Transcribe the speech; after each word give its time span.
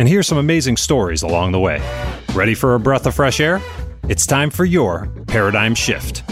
and 0.00 0.08
hear 0.08 0.22
some 0.22 0.38
amazing 0.38 0.78
stories 0.78 1.22
along 1.22 1.52
the 1.52 1.60
way. 1.60 1.78
Ready 2.32 2.54
for 2.54 2.74
a 2.74 2.80
breath 2.80 3.04
of 3.04 3.14
fresh 3.14 3.38
air? 3.38 3.60
It's 4.08 4.26
time 4.26 4.48
for 4.48 4.64
your 4.64 5.08
paradigm 5.26 5.74
shift. 5.74 6.22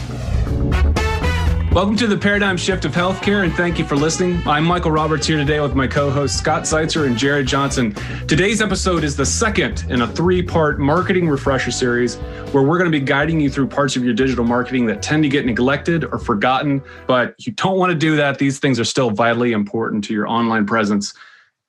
Welcome 1.75 1.95
to 1.97 2.07
the 2.07 2.17
paradigm 2.17 2.57
shift 2.57 2.87
of 2.87 2.93
healthcare, 2.93 3.45
and 3.45 3.53
thank 3.53 3.79
you 3.79 3.85
for 3.85 3.95
listening. 3.95 4.41
I'm 4.47 4.65
Michael 4.65 4.91
Roberts 4.91 5.27
here 5.27 5.37
today 5.37 5.61
with 5.61 5.75
my 5.75 5.87
co 5.87 6.09
hosts 6.09 6.39
Scott 6.39 6.63
Zeitzer 6.63 7.07
and 7.07 7.15
Jared 7.15 7.47
Johnson. 7.47 7.95
Today's 8.27 8.63
episode 8.63 9.05
is 9.05 9.17
the 9.17 9.27
second 9.27 9.85
in 9.91 10.01
a 10.01 10.09
three 10.09 10.43
part 10.43 10.81
marketing 10.81 11.29
refresher 11.29 11.71
series 11.71 12.17
where 12.53 12.63
we're 12.63 12.79
going 12.79 12.91
to 12.91 12.99
be 12.99 13.05
guiding 13.05 13.39
you 13.39 13.51
through 13.51 13.69
parts 13.69 13.97
of 13.97 14.03
your 14.03 14.15
digital 14.15 14.47
marketing 14.47 14.87
that 14.87 15.03
tend 15.03 15.23
to 15.25 15.29
get 15.29 15.45
neglected 15.45 16.05
or 16.07 16.19
forgotten, 16.19 16.83
but 17.07 17.35
you 17.47 17.53
don't 17.53 17.77
want 17.77 17.93
to 17.93 17.99
do 17.99 18.17
that. 18.17 18.39
These 18.39 18.61
things 18.61 18.81
are 18.81 18.85
still 18.85 19.11
vitally 19.11 19.53
important 19.53 20.05
to 20.05 20.15
your 20.15 20.27
online 20.27 20.65
presence. 20.65 21.13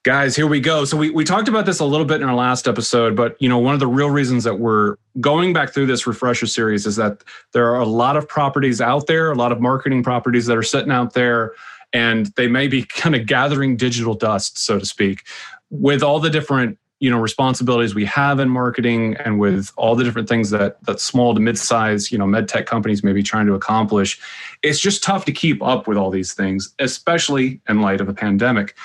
Guys, 0.03 0.33
here 0.33 0.47
we 0.47 0.61
go. 0.61 0.85
So 0.85 0.95
we, 0.95 1.09
we 1.09 1.25
talked 1.25 1.49
about 1.49 1.65
this 1.65 1.81
a 1.81 1.85
little 1.85 2.05
bit 2.05 2.21
in 2.21 2.29
our 2.29 2.35
last 2.35 2.69
episode, 2.69 3.17
but 3.17 3.35
you 3.41 3.49
know, 3.49 3.57
one 3.57 3.73
of 3.73 3.81
the 3.81 3.87
real 3.87 4.09
reasons 4.09 4.45
that 4.45 4.57
we're 4.57 4.95
going 5.19 5.51
back 5.51 5.73
through 5.73 5.87
this 5.87 6.07
refresher 6.07 6.47
series 6.47 6.85
is 6.85 6.95
that 6.95 7.21
there 7.51 7.69
are 7.69 7.81
a 7.81 7.85
lot 7.85 8.15
of 8.15 8.25
properties 8.25 8.79
out 8.79 9.07
there, 9.07 9.29
a 9.29 9.35
lot 9.35 9.51
of 9.51 9.59
marketing 9.59 10.01
properties 10.01 10.45
that 10.45 10.55
are 10.55 10.63
sitting 10.63 10.91
out 10.91 11.15
there, 11.15 11.51
and 11.91 12.27
they 12.37 12.47
may 12.47 12.69
be 12.69 12.83
kind 12.85 13.13
of 13.13 13.25
gathering 13.25 13.75
digital 13.75 14.13
dust, 14.13 14.57
so 14.57 14.79
to 14.79 14.85
speak, 14.85 15.27
with 15.69 16.01
all 16.01 16.21
the 16.21 16.29
different 16.29 16.77
you 16.99 17.09
know 17.09 17.19
responsibilities 17.19 17.95
we 17.95 18.05
have 18.05 18.39
in 18.39 18.49
marketing 18.49 19.15
and 19.23 19.39
with 19.39 19.71
all 19.77 19.95
the 19.95 20.03
different 20.03 20.27
things 20.27 20.49
that 20.49 20.83
that 20.83 20.99
small 20.99 21.33
to 21.33 21.39
mid-size 21.39 22.11
you 22.11 22.17
know 22.17 22.27
med 22.27 22.47
tech 22.47 22.65
companies 22.65 23.03
may 23.03 23.13
be 23.13 23.23
trying 23.23 23.45
to 23.45 23.53
accomplish 23.53 24.19
it's 24.63 24.79
just 24.79 25.01
tough 25.01 25.25
to 25.25 25.31
keep 25.31 25.63
up 25.63 25.87
with 25.87 25.97
all 25.97 26.09
these 26.09 26.33
things 26.33 26.73
especially 26.79 27.61
in 27.69 27.81
light 27.81 28.01
of 28.01 28.09
a 28.09 28.13
pandemic. 28.13 28.75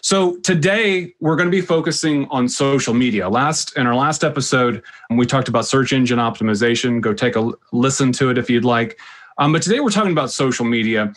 So 0.00 0.36
today 0.38 1.14
we're 1.20 1.36
going 1.36 1.50
to 1.50 1.56
be 1.56 1.60
focusing 1.60 2.26
on 2.28 2.48
social 2.48 2.94
media. 2.94 3.28
Last 3.28 3.76
in 3.76 3.86
our 3.86 3.94
last 3.94 4.24
episode 4.24 4.82
we 5.10 5.26
talked 5.26 5.48
about 5.48 5.66
search 5.66 5.92
engine 5.92 6.18
optimization. 6.18 7.00
Go 7.00 7.12
take 7.12 7.36
a 7.36 7.50
listen 7.72 8.12
to 8.12 8.30
it 8.30 8.38
if 8.38 8.50
you'd 8.50 8.64
like. 8.64 8.98
Um, 9.38 9.52
but 9.52 9.62
today 9.62 9.80
we're 9.80 9.90
talking 9.90 10.12
about 10.12 10.30
social 10.30 10.64
media 10.64 11.12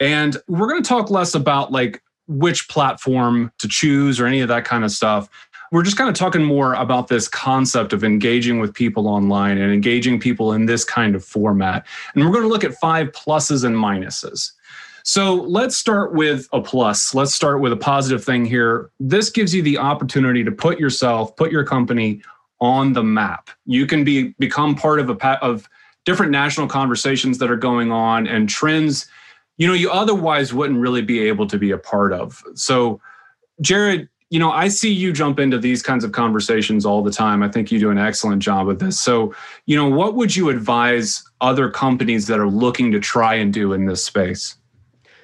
and 0.00 0.36
we're 0.48 0.68
going 0.68 0.82
to 0.82 0.88
talk 0.88 1.10
less 1.10 1.34
about 1.34 1.72
like 1.72 2.02
which 2.26 2.68
platform 2.68 3.52
to 3.58 3.68
choose 3.68 4.18
or 4.18 4.26
any 4.26 4.40
of 4.40 4.48
that 4.48 4.64
kind 4.64 4.84
of 4.84 4.90
stuff 4.90 5.28
we're 5.74 5.82
just 5.82 5.96
kind 5.96 6.08
of 6.08 6.14
talking 6.14 6.44
more 6.44 6.74
about 6.74 7.08
this 7.08 7.26
concept 7.26 7.92
of 7.92 8.04
engaging 8.04 8.60
with 8.60 8.72
people 8.72 9.08
online 9.08 9.58
and 9.58 9.72
engaging 9.72 10.20
people 10.20 10.52
in 10.52 10.66
this 10.66 10.84
kind 10.84 11.16
of 11.16 11.24
format. 11.24 11.84
And 12.14 12.24
we're 12.24 12.30
going 12.30 12.44
to 12.44 12.48
look 12.48 12.62
at 12.62 12.74
five 12.74 13.08
pluses 13.08 13.64
and 13.64 13.74
minuses. 13.74 14.52
So 15.02 15.34
let's 15.34 15.76
start 15.76 16.14
with 16.14 16.46
a 16.52 16.60
plus. 16.60 17.12
Let's 17.12 17.34
start 17.34 17.60
with 17.60 17.72
a 17.72 17.76
positive 17.76 18.22
thing 18.22 18.44
here. 18.44 18.92
This 19.00 19.30
gives 19.30 19.52
you 19.52 19.62
the 19.62 19.76
opportunity 19.76 20.44
to 20.44 20.52
put 20.52 20.78
yourself, 20.78 21.34
put 21.34 21.50
your 21.50 21.64
company 21.64 22.22
on 22.60 22.92
the 22.92 23.02
map. 23.02 23.50
You 23.66 23.84
can 23.84 24.04
be 24.04 24.28
become 24.38 24.76
part 24.76 25.00
of 25.00 25.10
a 25.10 25.44
of 25.44 25.68
different 26.04 26.30
national 26.30 26.68
conversations 26.68 27.38
that 27.38 27.50
are 27.50 27.56
going 27.56 27.90
on 27.90 28.28
and 28.28 28.48
trends 28.48 29.08
you 29.56 29.66
know 29.66 29.74
you 29.74 29.90
otherwise 29.90 30.54
wouldn't 30.54 30.78
really 30.78 31.02
be 31.02 31.18
able 31.26 31.48
to 31.48 31.58
be 31.58 31.72
a 31.72 31.78
part 31.78 32.12
of. 32.12 32.44
So 32.54 33.00
Jared, 33.60 34.08
you 34.34 34.40
know, 34.40 34.50
I 34.50 34.66
see 34.66 34.92
you 34.92 35.12
jump 35.12 35.38
into 35.38 35.60
these 35.60 35.80
kinds 35.80 36.02
of 36.02 36.10
conversations 36.10 36.84
all 36.84 37.04
the 37.04 37.12
time. 37.12 37.40
I 37.40 37.48
think 37.48 37.70
you 37.70 37.78
do 37.78 37.90
an 37.90 37.98
excellent 37.98 38.42
job 38.42 38.68
of 38.68 38.80
this. 38.80 38.98
So, 39.00 39.32
you 39.66 39.76
know, 39.76 39.88
what 39.88 40.16
would 40.16 40.34
you 40.34 40.48
advise 40.48 41.22
other 41.40 41.70
companies 41.70 42.26
that 42.26 42.40
are 42.40 42.48
looking 42.48 42.90
to 42.90 42.98
try 42.98 43.34
and 43.34 43.52
do 43.52 43.72
in 43.72 43.86
this 43.86 44.04
space? 44.04 44.56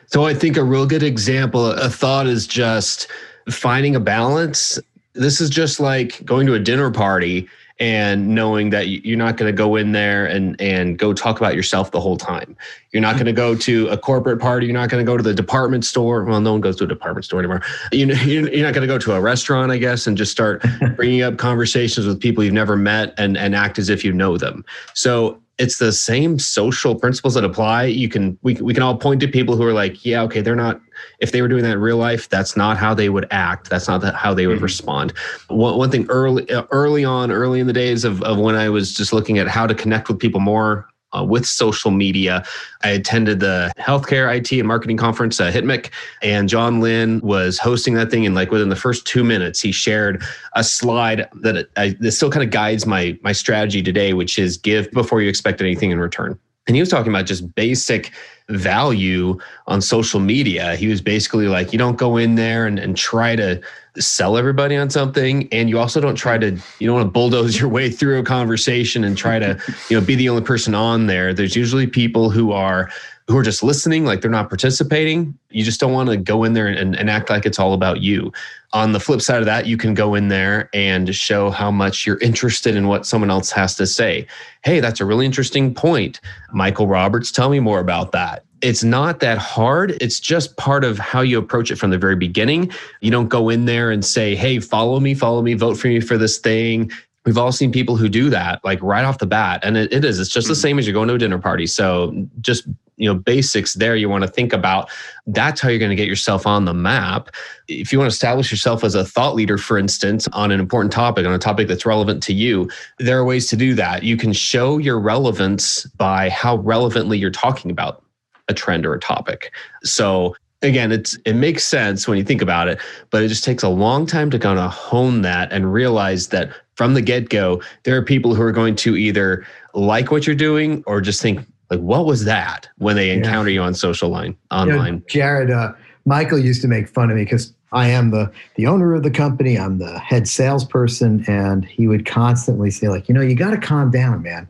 So, 0.06 0.26
I 0.26 0.32
think 0.32 0.56
a 0.56 0.62
real 0.62 0.86
good 0.86 1.02
example, 1.02 1.72
a 1.72 1.90
thought 1.90 2.28
is 2.28 2.46
just 2.46 3.08
finding 3.50 3.96
a 3.96 4.00
balance. 4.00 4.78
This 5.14 5.40
is 5.40 5.50
just 5.50 5.80
like 5.80 6.24
going 6.24 6.46
to 6.46 6.54
a 6.54 6.60
dinner 6.60 6.92
party 6.92 7.48
and 7.80 8.28
knowing 8.28 8.68
that 8.70 8.88
you're 8.88 9.16
not 9.16 9.38
going 9.38 9.50
to 9.50 9.56
go 9.56 9.74
in 9.74 9.92
there 9.92 10.26
and 10.26 10.60
and 10.60 10.98
go 10.98 11.14
talk 11.14 11.38
about 11.38 11.54
yourself 11.54 11.90
the 11.90 12.00
whole 12.00 12.18
time. 12.18 12.54
You're 12.92 13.00
not 13.00 13.14
going 13.14 13.26
to 13.26 13.32
go 13.32 13.56
to 13.56 13.88
a 13.88 13.96
corporate 13.96 14.38
party. 14.38 14.66
You're 14.66 14.74
not 14.74 14.90
going 14.90 15.04
to 15.04 15.10
go 15.10 15.16
to 15.16 15.22
the 15.22 15.32
department 15.32 15.84
store. 15.84 16.24
Well, 16.24 16.40
no 16.40 16.52
one 16.52 16.60
goes 16.60 16.76
to 16.76 16.84
a 16.84 16.86
department 16.86 17.24
store 17.24 17.38
anymore. 17.38 17.62
You 17.90 18.06
know, 18.06 18.14
you're 18.14 18.64
not 18.64 18.74
going 18.74 18.86
to 18.86 18.92
go 18.92 18.98
to 18.98 19.14
a 19.14 19.20
restaurant, 19.20 19.72
I 19.72 19.78
guess, 19.78 20.06
and 20.06 20.16
just 20.16 20.30
start 20.30 20.62
bringing 20.96 21.22
up 21.22 21.38
conversations 21.38 22.06
with 22.06 22.20
people 22.20 22.44
you've 22.44 22.52
never 22.52 22.76
met 22.76 23.14
and 23.16 23.36
and 23.36 23.54
act 23.54 23.78
as 23.78 23.88
if 23.88 24.04
you 24.04 24.12
know 24.12 24.36
them. 24.36 24.64
So 24.94 25.40
it's 25.60 25.76
the 25.76 25.92
same 25.92 26.38
social 26.38 26.94
principles 26.94 27.34
that 27.34 27.44
apply. 27.44 27.84
You 27.84 28.08
can 28.08 28.38
we 28.42 28.54
we 28.54 28.74
can 28.74 28.82
all 28.82 28.96
point 28.96 29.20
to 29.20 29.28
people 29.28 29.56
who 29.56 29.62
are 29.64 29.74
like, 29.74 30.04
yeah, 30.04 30.22
okay, 30.22 30.40
they're 30.40 30.56
not. 30.56 30.80
If 31.18 31.32
they 31.32 31.42
were 31.42 31.48
doing 31.48 31.62
that 31.64 31.72
in 31.72 31.80
real 31.80 31.96
life, 31.96 32.28
that's 32.28 32.56
not 32.56 32.76
how 32.76 32.94
they 32.94 33.08
would 33.08 33.26
act. 33.30 33.70
That's 33.70 33.88
not 33.88 34.02
how 34.14 34.34
they 34.34 34.46
would 34.46 34.56
mm-hmm. 34.56 34.64
respond. 34.64 35.12
One, 35.48 35.76
one 35.76 35.90
thing 35.90 36.06
early 36.08 36.48
early 36.70 37.04
on, 37.04 37.30
early 37.30 37.60
in 37.60 37.66
the 37.66 37.72
days 37.72 38.04
of 38.04 38.22
of 38.22 38.38
when 38.38 38.54
I 38.54 38.68
was 38.68 38.94
just 38.94 39.12
looking 39.12 39.38
at 39.38 39.48
how 39.48 39.66
to 39.66 39.74
connect 39.74 40.08
with 40.08 40.18
people 40.18 40.40
more 40.40 40.88
uh, 41.16 41.24
with 41.24 41.46
social 41.46 41.90
media. 41.90 42.44
I 42.82 42.90
attended 42.90 43.40
the 43.40 43.72
healthcare 43.78 44.34
IT 44.34 44.52
and 44.52 44.66
marketing 44.66 44.96
conference 44.96 45.40
at 45.40 45.52
HITMC, 45.52 45.90
and 46.22 46.48
John 46.48 46.80
Lynn 46.80 47.20
was 47.20 47.58
hosting 47.58 47.94
that 47.94 48.10
thing. 48.10 48.26
And 48.26 48.34
like 48.34 48.50
within 48.50 48.68
the 48.68 48.76
first 48.76 49.06
two 49.06 49.24
minutes, 49.24 49.60
he 49.60 49.72
shared 49.72 50.22
a 50.54 50.64
slide 50.64 51.28
that 51.34 51.68
I, 51.76 51.96
that 52.00 52.12
still 52.12 52.30
kind 52.30 52.44
of 52.44 52.50
guides 52.50 52.86
my 52.86 53.18
my 53.22 53.32
strategy 53.32 53.82
today, 53.82 54.12
which 54.12 54.38
is 54.38 54.56
give 54.56 54.90
before 54.92 55.20
you 55.22 55.28
expect 55.28 55.60
anything 55.60 55.90
in 55.90 55.98
return. 55.98 56.38
And 56.66 56.76
he 56.76 56.80
was 56.80 56.88
talking 56.88 57.10
about 57.10 57.26
just 57.26 57.54
basic 57.54 58.12
value 58.48 59.38
on 59.66 59.80
social 59.80 60.20
media. 60.20 60.76
He 60.76 60.88
was 60.88 61.00
basically 61.00 61.48
like, 61.48 61.72
you 61.72 61.78
don't 61.78 61.96
go 61.96 62.16
in 62.16 62.34
there 62.34 62.66
and, 62.66 62.78
and 62.78 62.96
try 62.96 63.36
to 63.36 63.60
sell 63.98 64.36
everybody 64.36 64.76
on 64.76 64.88
something 64.88 65.48
and 65.52 65.68
you 65.68 65.78
also 65.78 66.00
don't 66.00 66.14
try 66.14 66.38
to 66.38 66.52
you 66.78 66.86
don't 66.86 66.94
want 66.94 67.06
to 67.06 67.10
bulldoze 67.10 67.58
your 67.60 67.68
way 67.68 67.90
through 67.90 68.20
a 68.20 68.22
conversation 68.22 69.02
and 69.02 69.18
try 69.18 69.38
to 69.38 69.60
you 69.88 69.98
know 69.98 70.04
be 70.04 70.14
the 70.14 70.28
only 70.28 70.42
person 70.42 70.76
on 70.76 71.08
there 71.08 71.34
there's 71.34 71.56
usually 71.56 71.88
people 71.88 72.30
who 72.30 72.52
are 72.52 72.88
who 73.30 73.38
are 73.38 73.42
just 73.42 73.62
listening 73.62 74.04
like 74.04 74.20
they're 74.20 74.30
not 74.30 74.48
participating 74.48 75.38
you 75.50 75.62
just 75.62 75.78
don't 75.78 75.92
want 75.92 76.08
to 76.08 76.16
go 76.16 76.44
in 76.44 76.52
there 76.52 76.66
and, 76.66 76.96
and 76.96 77.08
act 77.08 77.30
like 77.30 77.46
it's 77.46 77.58
all 77.58 77.74
about 77.74 78.00
you 78.00 78.32
on 78.72 78.92
the 78.92 79.00
flip 79.00 79.22
side 79.22 79.38
of 79.38 79.46
that 79.46 79.66
you 79.66 79.76
can 79.76 79.94
go 79.94 80.14
in 80.14 80.28
there 80.28 80.68
and 80.74 81.14
show 81.14 81.50
how 81.50 81.70
much 81.70 82.06
you're 82.06 82.18
interested 82.18 82.74
in 82.74 82.88
what 82.88 83.06
someone 83.06 83.30
else 83.30 83.50
has 83.50 83.76
to 83.76 83.86
say 83.86 84.26
hey 84.64 84.80
that's 84.80 85.00
a 85.00 85.04
really 85.04 85.24
interesting 85.24 85.72
point 85.72 86.20
michael 86.52 86.86
roberts 86.86 87.30
tell 87.30 87.48
me 87.48 87.60
more 87.60 87.78
about 87.80 88.12
that 88.12 88.44
it's 88.62 88.84
not 88.84 89.20
that 89.20 89.38
hard. 89.38 89.96
It's 90.00 90.20
just 90.20 90.56
part 90.56 90.84
of 90.84 90.98
how 90.98 91.20
you 91.20 91.38
approach 91.38 91.70
it 91.70 91.76
from 91.76 91.90
the 91.90 91.98
very 91.98 92.16
beginning. 92.16 92.70
You 93.00 93.10
don't 93.10 93.28
go 93.28 93.48
in 93.48 93.64
there 93.64 93.90
and 93.90 94.04
say, 94.04 94.34
hey, 94.34 94.58
follow 94.60 95.00
me, 95.00 95.14
follow 95.14 95.42
me, 95.42 95.54
vote 95.54 95.78
for 95.78 95.88
me 95.88 96.00
for 96.00 96.18
this 96.18 96.38
thing. 96.38 96.90
We've 97.24 97.38
all 97.38 97.52
seen 97.52 97.70
people 97.72 97.96
who 97.96 98.08
do 98.08 98.30
that 98.30 98.64
like 98.64 98.82
right 98.82 99.04
off 99.04 99.18
the 99.18 99.26
bat. 99.26 99.60
And 99.62 99.76
it, 99.76 99.92
it 99.92 100.04
is, 100.04 100.18
it's 100.18 100.30
just 100.30 100.48
the 100.48 100.54
mm-hmm. 100.54 100.60
same 100.60 100.78
as 100.78 100.86
you're 100.86 100.94
going 100.94 101.08
to 101.08 101.14
a 101.14 101.18
dinner 101.18 101.38
party. 101.38 101.66
So 101.66 102.26
just, 102.40 102.66
you 103.00 103.08
know, 103.08 103.18
basics 103.18 103.74
there 103.74 103.96
you 103.96 104.08
want 104.08 104.22
to 104.22 104.28
think 104.28 104.52
about. 104.52 104.90
That's 105.26 105.60
how 105.60 105.70
you're 105.70 105.78
going 105.78 105.90
to 105.90 105.96
get 105.96 106.06
yourself 106.06 106.46
on 106.46 106.66
the 106.66 106.74
map. 106.74 107.30
If 107.66 107.92
you 107.92 107.98
want 107.98 108.10
to 108.10 108.14
establish 108.14 108.50
yourself 108.50 108.84
as 108.84 108.94
a 108.94 109.04
thought 109.04 109.34
leader, 109.34 109.56
for 109.56 109.78
instance, 109.78 110.28
on 110.32 110.50
an 110.50 110.60
important 110.60 110.92
topic, 110.92 111.26
on 111.26 111.32
a 111.32 111.38
topic 111.38 111.66
that's 111.66 111.86
relevant 111.86 112.22
to 112.24 112.34
you, 112.34 112.68
there 112.98 113.18
are 113.18 113.24
ways 113.24 113.48
to 113.48 113.56
do 113.56 113.74
that. 113.74 114.02
You 114.02 114.18
can 114.18 114.34
show 114.34 114.76
your 114.76 115.00
relevance 115.00 115.86
by 115.96 116.28
how 116.28 116.56
relevantly 116.56 117.16
you're 117.16 117.30
talking 117.30 117.70
about 117.70 118.04
a 118.48 118.54
trend 118.54 118.84
or 118.84 118.92
a 118.92 119.00
topic. 119.00 119.50
So 119.82 120.36
again, 120.60 120.92
it's 120.92 121.16
it 121.24 121.34
makes 121.34 121.64
sense 121.64 122.06
when 122.06 122.18
you 122.18 122.24
think 122.24 122.42
about 122.42 122.68
it, 122.68 122.78
but 123.08 123.22
it 123.22 123.28
just 123.28 123.44
takes 123.44 123.62
a 123.62 123.68
long 123.68 124.04
time 124.04 124.30
to 124.30 124.38
kind 124.38 124.58
of 124.58 124.70
hone 124.70 125.22
that 125.22 125.50
and 125.52 125.72
realize 125.72 126.28
that 126.28 126.50
from 126.74 126.92
the 126.92 127.00
get-go, 127.02 127.62
there 127.84 127.96
are 127.96 128.04
people 128.04 128.34
who 128.34 128.42
are 128.42 128.52
going 128.52 128.76
to 128.76 128.96
either 128.96 129.46
like 129.72 130.10
what 130.10 130.26
you're 130.26 130.36
doing 130.36 130.82
or 130.86 131.00
just 131.00 131.22
think 131.22 131.46
like, 131.70 131.80
what 131.80 132.04
was 132.04 132.24
that 132.24 132.68
when 132.78 132.96
they 132.96 133.10
encounter 133.10 133.50
yeah. 133.50 133.54
you 133.54 133.62
on 133.62 133.74
social 133.74 134.08
line 134.08 134.36
online? 134.50 134.94
You 134.94 135.00
know, 135.00 135.04
Jared, 135.08 135.50
uh, 135.50 135.72
Michael 136.04 136.38
used 136.38 136.62
to 136.62 136.68
make 136.68 136.88
fun 136.88 137.10
of 137.10 137.16
me 137.16 137.24
because 137.24 137.52
I 137.72 137.88
am 137.88 138.10
the 138.10 138.30
the 138.56 138.66
owner 138.66 138.94
of 138.94 139.02
the 139.02 139.10
company. 139.10 139.58
I'm 139.58 139.78
the 139.78 139.98
head 139.98 140.26
salesperson, 140.26 141.24
and 141.28 141.64
he 141.64 141.86
would 141.86 142.06
constantly 142.06 142.70
say, 142.70 142.88
like, 142.88 143.08
you 143.08 143.14
know, 143.14 143.20
you 143.20 143.36
got 143.36 143.50
to 143.50 143.58
calm 143.58 143.90
down, 143.90 144.22
man. 144.22 144.48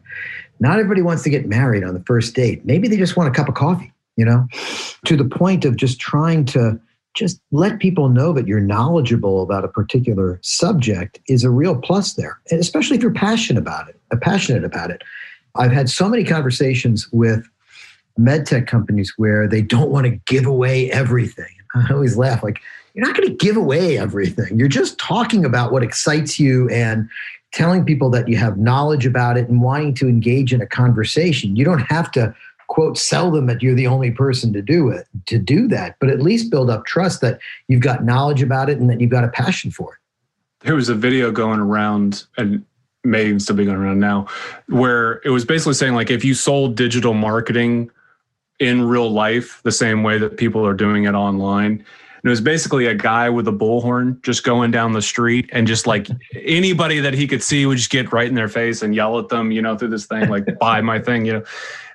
Not 0.58 0.78
everybody 0.78 1.02
wants 1.02 1.22
to 1.24 1.30
get 1.30 1.46
married 1.46 1.84
on 1.84 1.94
the 1.94 2.02
first 2.04 2.34
date. 2.34 2.64
Maybe 2.64 2.88
they 2.88 2.96
just 2.96 3.16
want 3.16 3.28
a 3.28 3.32
cup 3.32 3.48
of 3.48 3.54
coffee, 3.54 3.92
you 4.16 4.24
know, 4.24 4.46
to 5.04 5.16
the 5.16 5.24
point 5.24 5.64
of 5.64 5.76
just 5.76 6.00
trying 6.00 6.44
to 6.46 6.80
just 7.14 7.40
let 7.50 7.80
people 7.80 8.08
know 8.08 8.32
that 8.32 8.46
you're 8.46 8.60
knowledgeable 8.60 9.42
about 9.42 9.64
a 9.64 9.68
particular 9.68 10.38
subject 10.42 11.18
is 11.28 11.44
a 11.44 11.50
real 11.50 11.76
plus 11.76 12.14
there, 12.14 12.38
and 12.50 12.60
especially 12.60 12.96
if 12.96 13.02
you're 13.02 13.12
passionate 13.12 13.60
about 13.60 13.88
it, 13.88 14.00
uh, 14.12 14.16
passionate 14.16 14.64
about 14.64 14.90
it. 14.90 15.02
I've 15.54 15.72
had 15.72 15.88
so 15.88 16.08
many 16.08 16.24
conversations 16.24 17.08
with 17.12 17.48
medtech 18.18 18.66
companies 18.66 19.14
where 19.16 19.48
they 19.48 19.62
don't 19.62 19.90
want 19.90 20.06
to 20.06 20.12
give 20.26 20.46
away 20.46 20.90
everything. 20.90 21.50
I 21.74 21.92
always 21.92 22.16
laugh 22.16 22.42
like, 22.42 22.60
you're 22.94 23.06
not 23.06 23.16
going 23.16 23.28
to 23.28 23.34
give 23.34 23.56
away 23.56 23.98
everything. 23.98 24.58
You're 24.58 24.68
just 24.68 24.98
talking 24.98 25.44
about 25.44 25.72
what 25.72 25.82
excites 25.82 26.40
you 26.40 26.68
and 26.70 27.08
telling 27.52 27.84
people 27.84 28.10
that 28.10 28.28
you 28.28 28.36
have 28.36 28.58
knowledge 28.58 29.06
about 29.06 29.36
it 29.36 29.48
and 29.48 29.60
wanting 29.60 29.94
to 29.94 30.08
engage 30.08 30.52
in 30.52 30.60
a 30.60 30.66
conversation. 30.66 31.56
You 31.56 31.64
don't 31.64 31.80
have 31.82 32.10
to 32.12 32.34
quote 32.68 32.96
sell 32.96 33.30
them 33.30 33.46
that 33.46 33.62
you're 33.62 33.74
the 33.74 33.86
only 33.86 34.12
person 34.12 34.52
to 34.52 34.62
do 34.62 34.88
it 34.90 35.06
to 35.26 35.38
do 35.38 35.66
that, 35.68 35.96
but 35.98 36.08
at 36.08 36.20
least 36.20 36.50
build 36.50 36.70
up 36.70 36.84
trust 36.86 37.20
that 37.20 37.40
you've 37.66 37.80
got 37.80 38.04
knowledge 38.04 38.42
about 38.42 38.70
it 38.70 38.78
and 38.78 38.88
that 38.88 39.00
you've 39.00 39.10
got 39.10 39.24
a 39.24 39.28
passion 39.28 39.70
for 39.70 39.94
it. 39.94 39.98
There 40.64 40.74
was 40.74 40.88
a 40.88 40.94
video 40.94 41.32
going 41.32 41.58
around 41.58 42.24
and 42.36 42.64
may 43.02 43.26
even 43.26 43.40
still 43.40 43.56
be 43.56 43.64
going 43.64 43.78
around 43.78 43.98
now 43.98 44.26
where 44.68 45.22
it 45.24 45.30
was 45.30 45.44
basically 45.44 45.72
saying 45.72 45.94
like 45.94 46.10
if 46.10 46.22
you 46.24 46.34
sold 46.34 46.76
digital 46.76 47.14
marketing 47.14 47.90
in 48.60 48.82
real 48.82 49.10
life 49.10 49.60
the 49.64 49.72
same 49.72 50.02
way 50.02 50.18
that 50.18 50.36
people 50.36 50.64
are 50.64 50.74
doing 50.74 51.04
it 51.04 51.14
online. 51.14 51.72
And 52.22 52.28
it 52.28 52.28
was 52.28 52.42
basically 52.42 52.86
a 52.86 52.94
guy 52.94 53.30
with 53.30 53.48
a 53.48 53.52
bullhorn 53.52 54.22
just 54.22 54.44
going 54.44 54.70
down 54.70 54.92
the 54.92 55.00
street 55.00 55.48
and 55.52 55.66
just 55.66 55.86
like 55.86 56.08
anybody 56.34 57.00
that 57.00 57.14
he 57.14 57.26
could 57.26 57.42
see 57.42 57.64
would 57.64 57.78
just 57.78 57.90
get 57.90 58.12
right 58.12 58.28
in 58.28 58.34
their 58.34 58.48
face 58.48 58.82
and 58.82 58.94
yell 58.94 59.18
at 59.18 59.30
them, 59.30 59.50
you 59.50 59.62
know, 59.62 59.76
through 59.76 59.88
this 59.88 60.04
thing, 60.04 60.28
like 60.28 60.46
buy 60.60 60.82
my 60.82 61.00
thing, 61.00 61.24
you 61.24 61.32
know. 61.32 61.44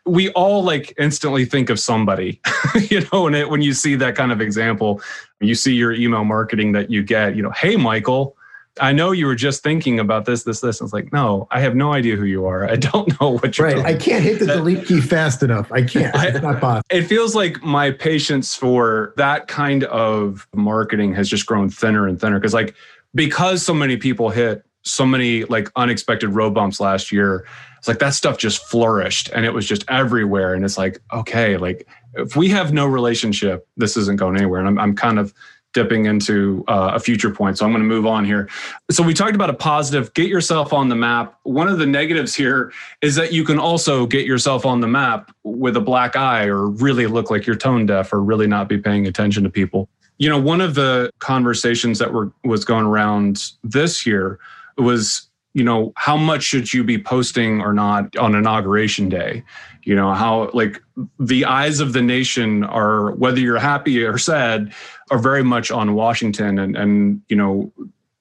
We 0.07 0.29
all 0.31 0.63
like 0.63 0.93
instantly 0.99 1.45
think 1.45 1.71
of 1.71 1.79
somebody, 1.79 2.39
you 2.89 3.07
know, 3.11 3.25
and 3.25 3.35
it, 3.35 3.49
when 3.49 3.63
you 3.63 3.73
see 3.73 3.95
that 3.95 4.15
kind 4.15 4.31
of 4.31 4.39
example, 4.39 5.01
you 5.39 5.55
see 5.55 5.73
your 5.73 5.93
email 5.93 6.23
marketing 6.23 6.73
that 6.73 6.91
you 6.91 7.01
get, 7.01 7.35
you 7.35 7.41
know, 7.41 7.49
hey, 7.51 7.75
Michael, 7.75 8.37
I 8.81 8.91
know 8.91 9.11
you 9.11 9.25
were 9.25 9.35
just 9.35 9.63
thinking 9.63 9.99
about 9.99 10.25
this, 10.25 10.43
this, 10.43 10.59
this. 10.59 10.79
And 10.79 10.87
it's 10.87 10.93
like, 10.93 11.13
no, 11.13 11.47
I 11.51 11.61
have 11.61 11.75
no 11.75 11.93
idea 11.93 12.15
who 12.15 12.25
you 12.25 12.45
are. 12.45 12.69
I 12.69 12.75
don't 12.75 13.19
know 13.21 13.37
what 13.37 13.57
you're 13.57 13.67
right. 13.67 13.73
Doing. 13.75 13.85
I 13.85 13.95
can't 13.95 14.23
hit 14.23 14.39
the 14.39 14.51
uh, 14.51 14.55
delete 14.57 14.85
key 14.85 15.01
fast 15.01 15.43
enough. 15.43 15.71
I 15.71 15.83
can't. 15.83 16.13
It's 16.15 16.41
not 16.41 16.59
possible. 16.59 16.83
It 16.89 17.03
feels 17.03 17.35
like 17.35 17.63
my 17.63 17.91
patience 17.91 18.55
for 18.55 19.13
that 19.17 19.47
kind 19.47 19.85
of 19.85 20.47
marketing 20.53 21.13
has 21.15 21.29
just 21.29 21.45
grown 21.45 21.69
thinner 21.69 22.07
and 22.07 22.19
thinner. 22.19 22.39
Because 22.39 22.53
like 22.53 22.75
because 23.13 23.65
so 23.65 23.73
many 23.73 23.97
people 23.97 24.29
hit 24.29 24.65
so 24.83 25.05
many 25.05 25.45
like 25.45 25.71
unexpected 25.75 26.29
road 26.29 26.53
bumps 26.53 26.79
last 26.79 27.11
year, 27.11 27.47
it's 27.77 27.87
like 27.87 27.99
that 27.99 28.13
stuff 28.13 28.37
just 28.37 28.63
flourished 28.65 29.29
and 29.33 29.45
it 29.45 29.53
was 29.53 29.67
just 29.67 29.83
everywhere. 29.87 30.53
And 30.53 30.63
it's 30.63 30.77
like, 30.77 30.99
okay, 31.11 31.57
like 31.57 31.87
if 32.13 32.35
we 32.35 32.49
have 32.49 32.71
no 32.71 32.85
relationship, 32.85 33.67
this 33.77 33.97
isn't 33.97 34.17
going 34.17 34.37
anywhere. 34.37 34.59
And 34.59 34.67
I'm 34.67 34.79
I'm 34.79 34.95
kind 34.95 35.19
of 35.19 35.33
dipping 35.75 36.05
into 36.05 36.63
uh, 36.67 36.91
a 36.95 36.99
future 36.99 37.29
point. 37.29 37.57
So 37.57 37.65
I'm 37.65 37.71
going 37.71 37.83
to 37.83 37.87
move 37.87 38.07
on 38.07 38.25
here. 38.25 38.49
So 38.89 39.03
we 39.03 39.13
talked 39.13 39.35
about 39.35 39.49
a 39.49 39.53
positive, 39.53 40.11
get 40.13 40.29
yourself 40.29 40.73
on 40.73 40.87
the 40.89 40.95
map. 40.95 41.37
One 41.43 41.67
of 41.67 41.77
the 41.77 41.85
negatives 41.85 42.33
here 42.33 42.71
is 43.01 43.13
that 43.15 43.33
you 43.33 43.43
can 43.43 43.59
also 43.59 44.07
get 44.07 44.25
yourself 44.25 44.65
on 44.65 44.79
the 44.79 44.87
map 44.87 45.31
with 45.43 45.75
a 45.75 45.81
black 45.81 46.15
eye 46.15 46.45
or 46.45 46.67
really 46.67 47.05
look 47.05 47.29
like 47.29 47.45
you're 47.45 47.57
tone 47.57 47.85
deaf 47.85 48.13
or 48.13 48.23
really 48.23 48.47
not 48.47 48.69
be 48.69 48.77
paying 48.77 49.05
attention 49.05 49.43
to 49.43 49.49
people. 49.49 49.89
You 50.17 50.29
know, 50.29 50.39
one 50.39 50.61
of 50.61 50.75
the 50.75 51.11
conversations 51.19 51.99
that 51.99 52.13
were 52.13 52.31
was 52.45 52.63
going 52.63 52.85
around 52.85 53.51
this 53.63 54.05
year 54.05 54.39
was 54.77 55.29
you 55.53 55.63
know 55.63 55.93
how 55.95 56.17
much 56.17 56.43
should 56.43 56.73
you 56.73 56.83
be 56.83 56.97
posting 56.97 57.61
or 57.61 57.73
not 57.73 58.15
on 58.17 58.35
inauguration 58.35 59.09
day 59.09 59.43
you 59.85 59.95
know 59.95 60.13
how 60.13 60.49
like 60.53 60.81
the 61.19 61.45
eyes 61.45 61.79
of 61.79 61.93
the 61.93 62.01
nation 62.01 62.63
are 62.63 63.11
whether 63.11 63.39
you're 63.39 63.59
happy 63.59 64.03
or 64.03 64.17
sad 64.17 64.73
are 65.11 65.19
very 65.19 65.43
much 65.43 65.71
on 65.71 65.93
washington. 65.93 66.59
And 66.59 66.75
and 66.75 67.21
you 67.29 67.35
know 67.35 67.71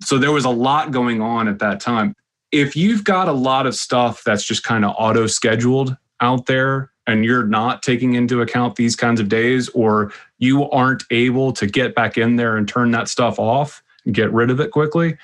so 0.03 0.19
there 0.19 0.33
was 0.33 0.45
a 0.45 0.51
lot 0.51 0.91
going 0.91 1.21
on 1.21 1.49
at 1.49 1.59
that 1.59 1.81
time. 1.81 2.15
If 2.53 2.77
you've 2.77 3.05
got 3.05 3.27
a 3.27 3.33
lot 3.33 3.67
of 3.67 3.75
stuff 3.75 4.23
that's 4.25 4.45
just 4.45 4.63
kind 4.63 4.85
of 4.85 4.95
auto 4.99 5.27
scheduled 5.27 5.97
out 6.21 6.47
there 6.47 6.93
and 7.07 7.25
you're 7.25 7.47
not 7.47 7.83
taking 7.83 8.15
into 8.15 8.41
account 8.41 8.77
these 8.77 8.95
kinds 8.95 9.21
of 9.21 9.29
days 9.29 9.69
or 9.71 10.13
you 10.39 10.71
aren't 10.71 11.03
able 11.11 11.53
to 11.55 11.67
get 11.67 11.95
back 11.95 12.17
in 12.17 12.37
there 12.37 12.57
and 12.57 12.69
turn 12.69 12.91
that 12.93 13.09
stuff 13.09 13.39
off 13.39 13.83
and 14.05 14.15
get 14.15 14.33
rid 14.33 14.51
of 14.51 14.61
it 14.61 14.71
quickly 14.71 15.17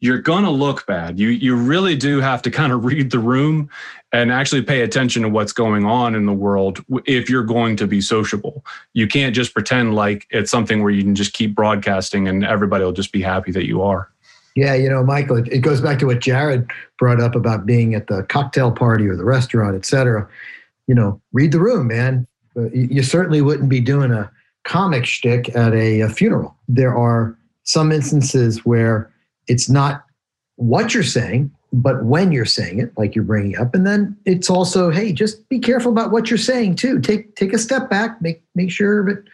you're 0.00 0.18
going 0.18 0.44
to 0.44 0.50
look 0.50 0.86
bad. 0.86 1.18
You 1.18 1.28
you 1.28 1.54
really 1.54 1.94
do 1.94 2.20
have 2.20 2.42
to 2.42 2.50
kind 2.50 2.72
of 2.72 2.84
read 2.84 3.10
the 3.10 3.18
room 3.18 3.68
and 4.12 4.32
actually 4.32 4.62
pay 4.62 4.80
attention 4.80 5.22
to 5.22 5.28
what's 5.28 5.52
going 5.52 5.84
on 5.84 6.14
in 6.14 6.26
the 6.26 6.32
world 6.32 6.84
if 7.04 7.30
you're 7.30 7.44
going 7.44 7.76
to 7.76 7.86
be 7.86 8.00
sociable. 8.00 8.64
You 8.92 9.06
can't 9.06 9.34
just 9.34 9.54
pretend 9.54 9.94
like 9.94 10.26
it's 10.30 10.50
something 10.50 10.82
where 10.82 10.90
you 10.90 11.02
can 11.02 11.14
just 11.14 11.32
keep 11.32 11.54
broadcasting 11.54 12.26
and 12.26 12.44
everybody 12.44 12.84
will 12.84 12.92
just 12.92 13.12
be 13.12 13.22
happy 13.22 13.52
that 13.52 13.66
you 13.66 13.82
are. 13.82 14.10
Yeah, 14.56 14.74
you 14.74 14.88
know, 14.88 15.04
Michael, 15.04 15.36
it, 15.36 15.48
it 15.48 15.58
goes 15.60 15.80
back 15.80 16.00
to 16.00 16.06
what 16.06 16.20
Jared 16.20 16.68
brought 16.98 17.20
up 17.20 17.36
about 17.36 17.66
being 17.66 17.94
at 17.94 18.08
the 18.08 18.24
cocktail 18.24 18.72
party 18.72 19.06
or 19.06 19.14
the 19.14 19.24
restaurant, 19.24 19.76
et 19.76 19.86
cetera. 19.86 20.28
You 20.88 20.94
know, 20.96 21.20
read 21.32 21.52
the 21.52 21.60
room, 21.60 21.86
man. 21.86 22.26
Uh, 22.56 22.68
you, 22.72 23.04
certainly 23.04 23.42
wouldn't 23.42 23.68
be 23.68 23.80
doing 23.80 24.10
a 24.10 24.28
comic 24.64 25.06
shtick 25.06 25.54
at 25.54 25.72
a, 25.72 26.00
a 26.00 26.08
funeral. 26.08 26.56
There 26.66 26.96
are 26.96 27.36
some 27.62 27.92
instances 27.92 28.64
where 28.66 29.08
it's 29.48 29.68
not 29.68 30.04
what 30.56 30.94
you're 30.94 31.02
saying, 31.02 31.50
but 31.72 32.04
when 32.04 32.32
you're 32.32 32.44
saying 32.44 32.80
it, 32.80 32.92
like 32.96 33.14
you're 33.14 33.24
bringing 33.24 33.56
up, 33.56 33.74
and 33.74 33.86
then 33.86 34.16
it's 34.24 34.50
also, 34.50 34.90
hey, 34.90 35.12
just 35.12 35.48
be 35.48 35.58
careful 35.58 35.92
about 35.92 36.10
what 36.10 36.30
you're 36.30 36.38
saying 36.38 36.76
too. 36.76 37.00
Take 37.00 37.36
take 37.36 37.52
a 37.52 37.58
step 37.58 37.88
back, 37.88 38.20
make 38.20 38.42
make 38.54 38.70
sure 38.70 39.04
that 39.06 39.24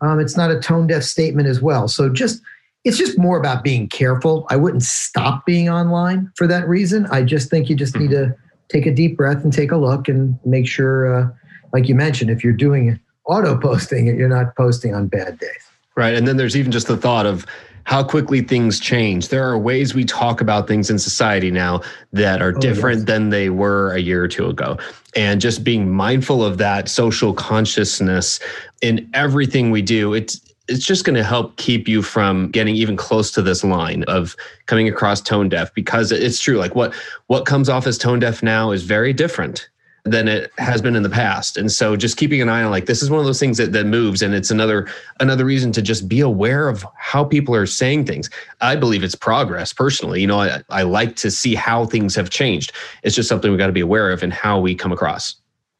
um, 0.00 0.20
it's 0.20 0.36
not 0.36 0.50
a 0.50 0.60
tone 0.60 0.86
deaf 0.86 1.02
statement 1.02 1.48
as 1.48 1.60
well. 1.60 1.88
So 1.88 2.08
just 2.08 2.42
it's 2.84 2.98
just 2.98 3.18
more 3.18 3.38
about 3.38 3.64
being 3.64 3.88
careful. 3.88 4.46
I 4.50 4.56
wouldn't 4.56 4.82
stop 4.82 5.46
being 5.46 5.68
online 5.70 6.30
for 6.36 6.46
that 6.46 6.68
reason. 6.68 7.06
I 7.06 7.22
just 7.22 7.50
think 7.50 7.70
you 7.70 7.76
just 7.76 7.96
need 7.96 8.10
to 8.10 8.34
take 8.68 8.86
a 8.86 8.92
deep 8.92 9.16
breath 9.16 9.42
and 9.42 9.52
take 9.52 9.72
a 9.72 9.76
look 9.76 10.08
and 10.08 10.38
make 10.44 10.66
sure, 10.66 11.14
uh, 11.14 11.28
like 11.72 11.88
you 11.88 11.94
mentioned, 11.94 12.30
if 12.30 12.44
you're 12.44 12.52
doing 12.52 12.98
auto 13.24 13.58
posting, 13.58 14.06
you're 14.06 14.28
not 14.28 14.54
posting 14.54 14.94
on 14.94 15.06
bad 15.06 15.38
days. 15.38 15.50
Right, 15.96 16.14
and 16.14 16.26
then 16.26 16.36
there's 16.36 16.56
even 16.56 16.72
just 16.72 16.88
the 16.88 16.96
thought 16.96 17.24
of 17.24 17.46
how 17.84 18.02
quickly 18.02 18.40
things 18.40 18.80
change. 18.80 19.28
There 19.28 19.48
are 19.48 19.58
ways 19.58 19.94
we 19.94 20.04
talk 20.04 20.40
about 20.40 20.66
things 20.66 20.90
in 20.90 20.98
society 20.98 21.50
now 21.50 21.82
that 22.12 22.40
are 22.42 22.54
oh, 22.56 22.60
different 22.60 23.00
yes. 23.00 23.06
than 23.06 23.28
they 23.30 23.50
were 23.50 23.92
a 23.92 24.00
year 24.00 24.22
or 24.22 24.28
two 24.28 24.46
ago. 24.46 24.78
And 25.14 25.40
just 25.40 25.62
being 25.62 25.90
mindful 25.90 26.44
of 26.44 26.58
that 26.58 26.88
social 26.88 27.32
consciousness 27.32 28.40
in 28.80 29.08
everything 29.14 29.70
we 29.70 29.82
do, 29.82 30.14
it's 30.14 30.40
it's 30.66 30.84
just 30.84 31.04
going 31.04 31.14
to 31.14 31.22
help 31.22 31.56
keep 31.56 31.86
you 31.86 32.02
from 32.02 32.50
getting 32.50 32.74
even 32.74 32.96
close 32.96 33.30
to 33.32 33.42
this 33.42 33.62
line 33.62 34.02
of 34.04 34.34
coming 34.64 34.88
across 34.88 35.20
tone 35.20 35.48
deaf 35.48 35.72
because 35.74 36.10
it's 36.10 36.40
true 36.40 36.56
like 36.56 36.74
what 36.74 36.94
what 37.26 37.44
comes 37.44 37.68
off 37.68 37.86
as 37.86 37.98
tone 37.98 38.18
deaf 38.18 38.42
now 38.42 38.70
is 38.70 38.82
very 38.82 39.12
different 39.12 39.68
than 40.04 40.28
it 40.28 40.52
has 40.58 40.82
been 40.82 40.96
in 40.96 41.02
the 41.02 41.08
past. 41.08 41.56
And 41.56 41.72
so 41.72 41.96
just 41.96 42.18
keeping 42.18 42.42
an 42.42 42.48
eye 42.48 42.62
on 42.62 42.70
like 42.70 42.84
this 42.86 43.02
is 43.02 43.08
one 43.08 43.20
of 43.20 43.26
those 43.26 43.40
things 43.40 43.56
that, 43.56 43.72
that 43.72 43.86
moves 43.86 44.20
and 44.20 44.34
it's 44.34 44.50
another 44.50 44.86
another 45.18 45.46
reason 45.46 45.72
to 45.72 45.82
just 45.82 46.08
be 46.08 46.20
aware 46.20 46.68
of 46.68 46.84
how 46.98 47.24
people 47.24 47.54
are 47.54 47.64
saying 47.64 48.04
things. 48.04 48.28
I 48.60 48.76
believe 48.76 49.02
it's 49.02 49.14
progress 49.14 49.72
personally. 49.72 50.20
You 50.20 50.26
know, 50.26 50.40
I, 50.40 50.62
I 50.68 50.82
like 50.82 51.16
to 51.16 51.30
see 51.30 51.54
how 51.54 51.86
things 51.86 52.14
have 52.16 52.28
changed. 52.28 52.72
It's 53.02 53.16
just 53.16 53.30
something 53.30 53.50
we 53.50 53.56
got 53.56 53.68
to 53.68 53.72
be 53.72 53.80
aware 53.80 54.10
of 54.10 54.22
and 54.22 54.32
how 54.32 54.60
we 54.60 54.74
come 54.74 54.92
across. 54.92 55.36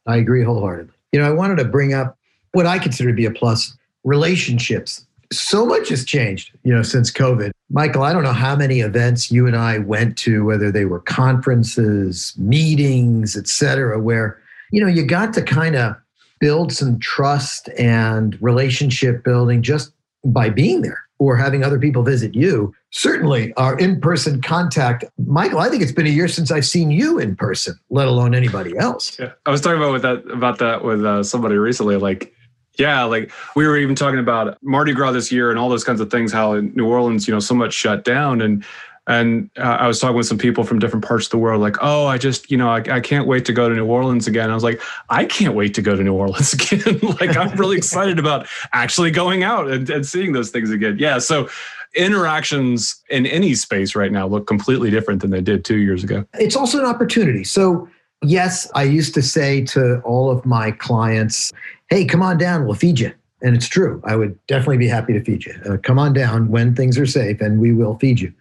I 0.06 0.16
agree 0.16 0.42
wholeheartedly. 0.42 0.94
You 1.12 1.20
know, 1.20 1.26
I 1.26 1.30
wanted 1.30 1.56
to 1.56 1.64
bring 1.64 1.92
up 1.92 2.16
what 2.52 2.66
I 2.66 2.78
consider 2.78 3.10
to 3.10 3.16
be 3.16 3.26
a 3.26 3.30
plus 3.30 3.76
relationships 4.04 5.06
so 5.38 5.66
much 5.66 5.88
has 5.88 6.04
changed, 6.04 6.52
you 6.62 6.72
know, 6.72 6.82
since 6.82 7.10
COVID. 7.10 7.52
Michael, 7.70 8.02
I 8.02 8.12
don't 8.12 8.22
know 8.22 8.32
how 8.32 8.56
many 8.56 8.80
events 8.80 9.30
you 9.30 9.46
and 9.46 9.56
I 9.56 9.78
went 9.78 10.16
to, 10.18 10.44
whether 10.44 10.70
they 10.70 10.84
were 10.84 11.00
conferences, 11.00 12.34
meetings, 12.38 13.36
et 13.36 13.48
cetera, 13.48 14.00
where, 14.00 14.38
you 14.70 14.80
know, 14.80 14.86
you 14.86 15.04
got 15.04 15.32
to 15.34 15.42
kind 15.42 15.76
of 15.76 15.96
build 16.40 16.72
some 16.72 16.98
trust 16.98 17.68
and 17.78 18.40
relationship 18.42 19.24
building 19.24 19.62
just 19.62 19.92
by 20.24 20.50
being 20.50 20.82
there 20.82 21.00
or 21.18 21.36
having 21.36 21.62
other 21.62 21.78
people 21.78 22.02
visit 22.02 22.34
you. 22.34 22.74
Certainly, 22.90 23.52
our 23.54 23.78
in 23.78 24.00
person 24.00 24.42
contact, 24.42 25.04
Michael, 25.26 25.58
I 25.58 25.68
think 25.68 25.82
it's 25.82 25.92
been 25.92 26.06
a 26.06 26.10
year 26.10 26.28
since 26.28 26.50
I've 26.50 26.66
seen 26.66 26.90
you 26.90 27.18
in 27.18 27.34
person, 27.36 27.78
let 27.90 28.08
alone 28.08 28.34
anybody 28.34 28.76
else. 28.76 29.18
Yeah. 29.18 29.32
I 29.46 29.50
was 29.50 29.60
talking 29.60 29.78
about 29.78 29.92
with 29.92 30.02
that 30.02 30.30
about 30.30 30.58
that 30.58 30.84
with 30.84 31.04
uh, 31.04 31.22
somebody 31.22 31.56
recently. 31.56 31.96
Like 31.96 32.32
yeah, 32.78 33.04
like 33.04 33.32
we 33.54 33.66
were 33.66 33.76
even 33.76 33.94
talking 33.94 34.18
about 34.18 34.58
Mardi 34.62 34.92
Gras 34.92 35.12
this 35.12 35.30
year 35.30 35.50
and 35.50 35.58
all 35.58 35.68
those 35.68 35.84
kinds 35.84 36.00
of 36.00 36.10
things. 36.10 36.32
How 36.32 36.54
in 36.54 36.72
New 36.74 36.86
Orleans, 36.86 37.28
you 37.28 37.34
know, 37.34 37.40
so 37.40 37.54
much 37.54 37.72
shut 37.72 38.04
down, 38.04 38.40
and 38.40 38.64
and 39.06 39.50
uh, 39.58 39.62
I 39.62 39.86
was 39.86 40.00
talking 40.00 40.16
with 40.16 40.26
some 40.26 40.38
people 40.38 40.64
from 40.64 40.78
different 40.78 41.04
parts 41.04 41.26
of 41.26 41.30
the 41.30 41.38
world, 41.38 41.60
like, 41.60 41.76
oh, 41.82 42.06
I 42.06 42.16
just, 42.16 42.50
you 42.50 42.56
know, 42.56 42.70
I, 42.70 42.82
I 42.88 43.00
can't 43.00 43.26
wait 43.26 43.44
to 43.44 43.52
go 43.52 43.68
to 43.68 43.74
New 43.74 43.84
Orleans 43.84 44.26
again. 44.26 44.50
I 44.50 44.54
was 44.54 44.64
like, 44.64 44.80
I 45.10 45.26
can't 45.26 45.54
wait 45.54 45.74
to 45.74 45.82
go 45.82 45.94
to 45.94 46.02
New 46.02 46.14
Orleans 46.14 46.52
again. 46.72 47.00
like, 47.20 47.36
I'm 47.36 47.54
really 47.58 47.76
excited 47.76 48.18
about 48.18 48.46
actually 48.72 49.10
going 49.10 49.42
out 49.42 49.68
and, 49.68 49.88
and 49.90 50.06
seeing 50.06 50.32
those 50.32 50.50
things 50.50 50.70
again. 50.70 50.96
Yeah, 50.98 51.18
so 51.18 51.50
interactions 51.94 53.02
in 53.10 53.26
any 53.26 53.54
space 53.54 53.94
right 53.94 54.10
now 54.10 54.26
look 54.26 54.46
completely 54.46 54.90
different 54.90 55.20
than 55.20 55.30
they 55.30 55.42
did 55.42 55.66
two 55.66 55.76
years 55.76 56.02
ago. 56.02 56.24
It's 56.34 56.56
also 56.56 56.78
an 56.78 56.86
opportunity. 56.86 57.44
So 57.44 57.88
Yes, 58.26 58.70
I 58.74 58.84
used 58.84 59.12
to 59.14 59.22
say 59.22 59.62
to 59.66 60.00
all 60.00 60.30
of 60.30 60.46
my 60.46 60.70
clients, 60.70 61.52
hey, 61.88 62.04
come 62.04 62.22
on 62.22 62.38
down, 62.38 62.66
we'll 62.66 62.74
feed 62.74 62.98
you. 62.98 63.12
And 63.42 63.54
it's 63.54 63.68
true. 63.68 64.00
I 64.04 64.16
would 64.16 64.38
definitely 64.46 64.78
be 64.78 64.88
happy 64.88 65.12
to 65.12 65.22
feed 65.22 65.44
you. 65.44 65.54
Uh, 65.68 65.76
come 65.76 65.98
on 65.98 66.12
down 66.14 66.48
when 66.48 66.74
things 66.74 66.98
are 66.98 67.06
safe 67.06 67.40
and 67.40 67.60
we 67.60 67.72
will 67.72 67.98
feed 67.98 68.20
you. 68.20 68.32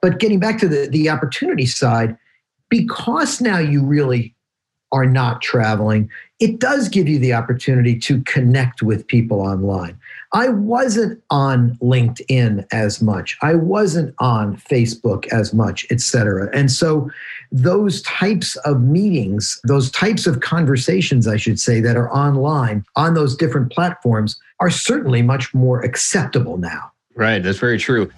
But 0.00 0.20
getting 0.20 0.38
back 0.38 0.58
to 0.58 0.68
the, 0.68 0.86
the 0.86 1.10
opportunity 1.10 1.66
side, 1.66 2.16
because 2.68 3.40
now 3.40 3.58
you 3.58 3.84
really 3.84 4.34
are 4.92 5.06
not 5.06 5.42
traveling, 5.42 6.08
it 6.38 6.60
does 6.60 6.88
give 6.88 7.08
you 7.08 7.18
the 7.18 7.32
opportunity 7.32 7.98
to 7.98 8.22
connect 8.22 8.80
with 8.80 9.06
people 9.08 9.40
online. 9.40 9.98
I 10.32 10.50
wasn't 10.50 11.20
on 11.30 11.76
LinkedIn 11.82 12.66
as 12.70 13.02
much. 13.02 13.36
I 13.42 13.54
wasn't 13.54 14.14
on 14.18 14.56
Facebook 14.56 15.26
as 15.32 15.52
much, 15.52 15.84
et 15.90 16.00
cetera. 16.00 16.48
And 16.56 16.70
so 16.70 17.10
those 17.54 18.02
types 18.02 18.56
of 18.56 18.82
meetings, 18.82 19.60
those 19.62 19.88
types 19.92 20.26
of 20.26 20.40
conversations, 20.40 21.28
I 21.28 21.36
should 21.36 21.60
say, 21.60 21.80
that 21.80 21.96
are 21.96 22.12
online 22.12 22.84
on 22.96 23.14
those 23.14 23.36
different 23.36 23.70
platforms 23.70 24.36
are 24.58 24.70
certainly 24.70 25.22
much 25.22 25.54
more 25.54 25.80
acceptable 25.82 26.58
now. 26.58 26.90
Right. 27.14 27.40
That's 27.40 27.58
very 27.58 27.78
true. 27.78 28.10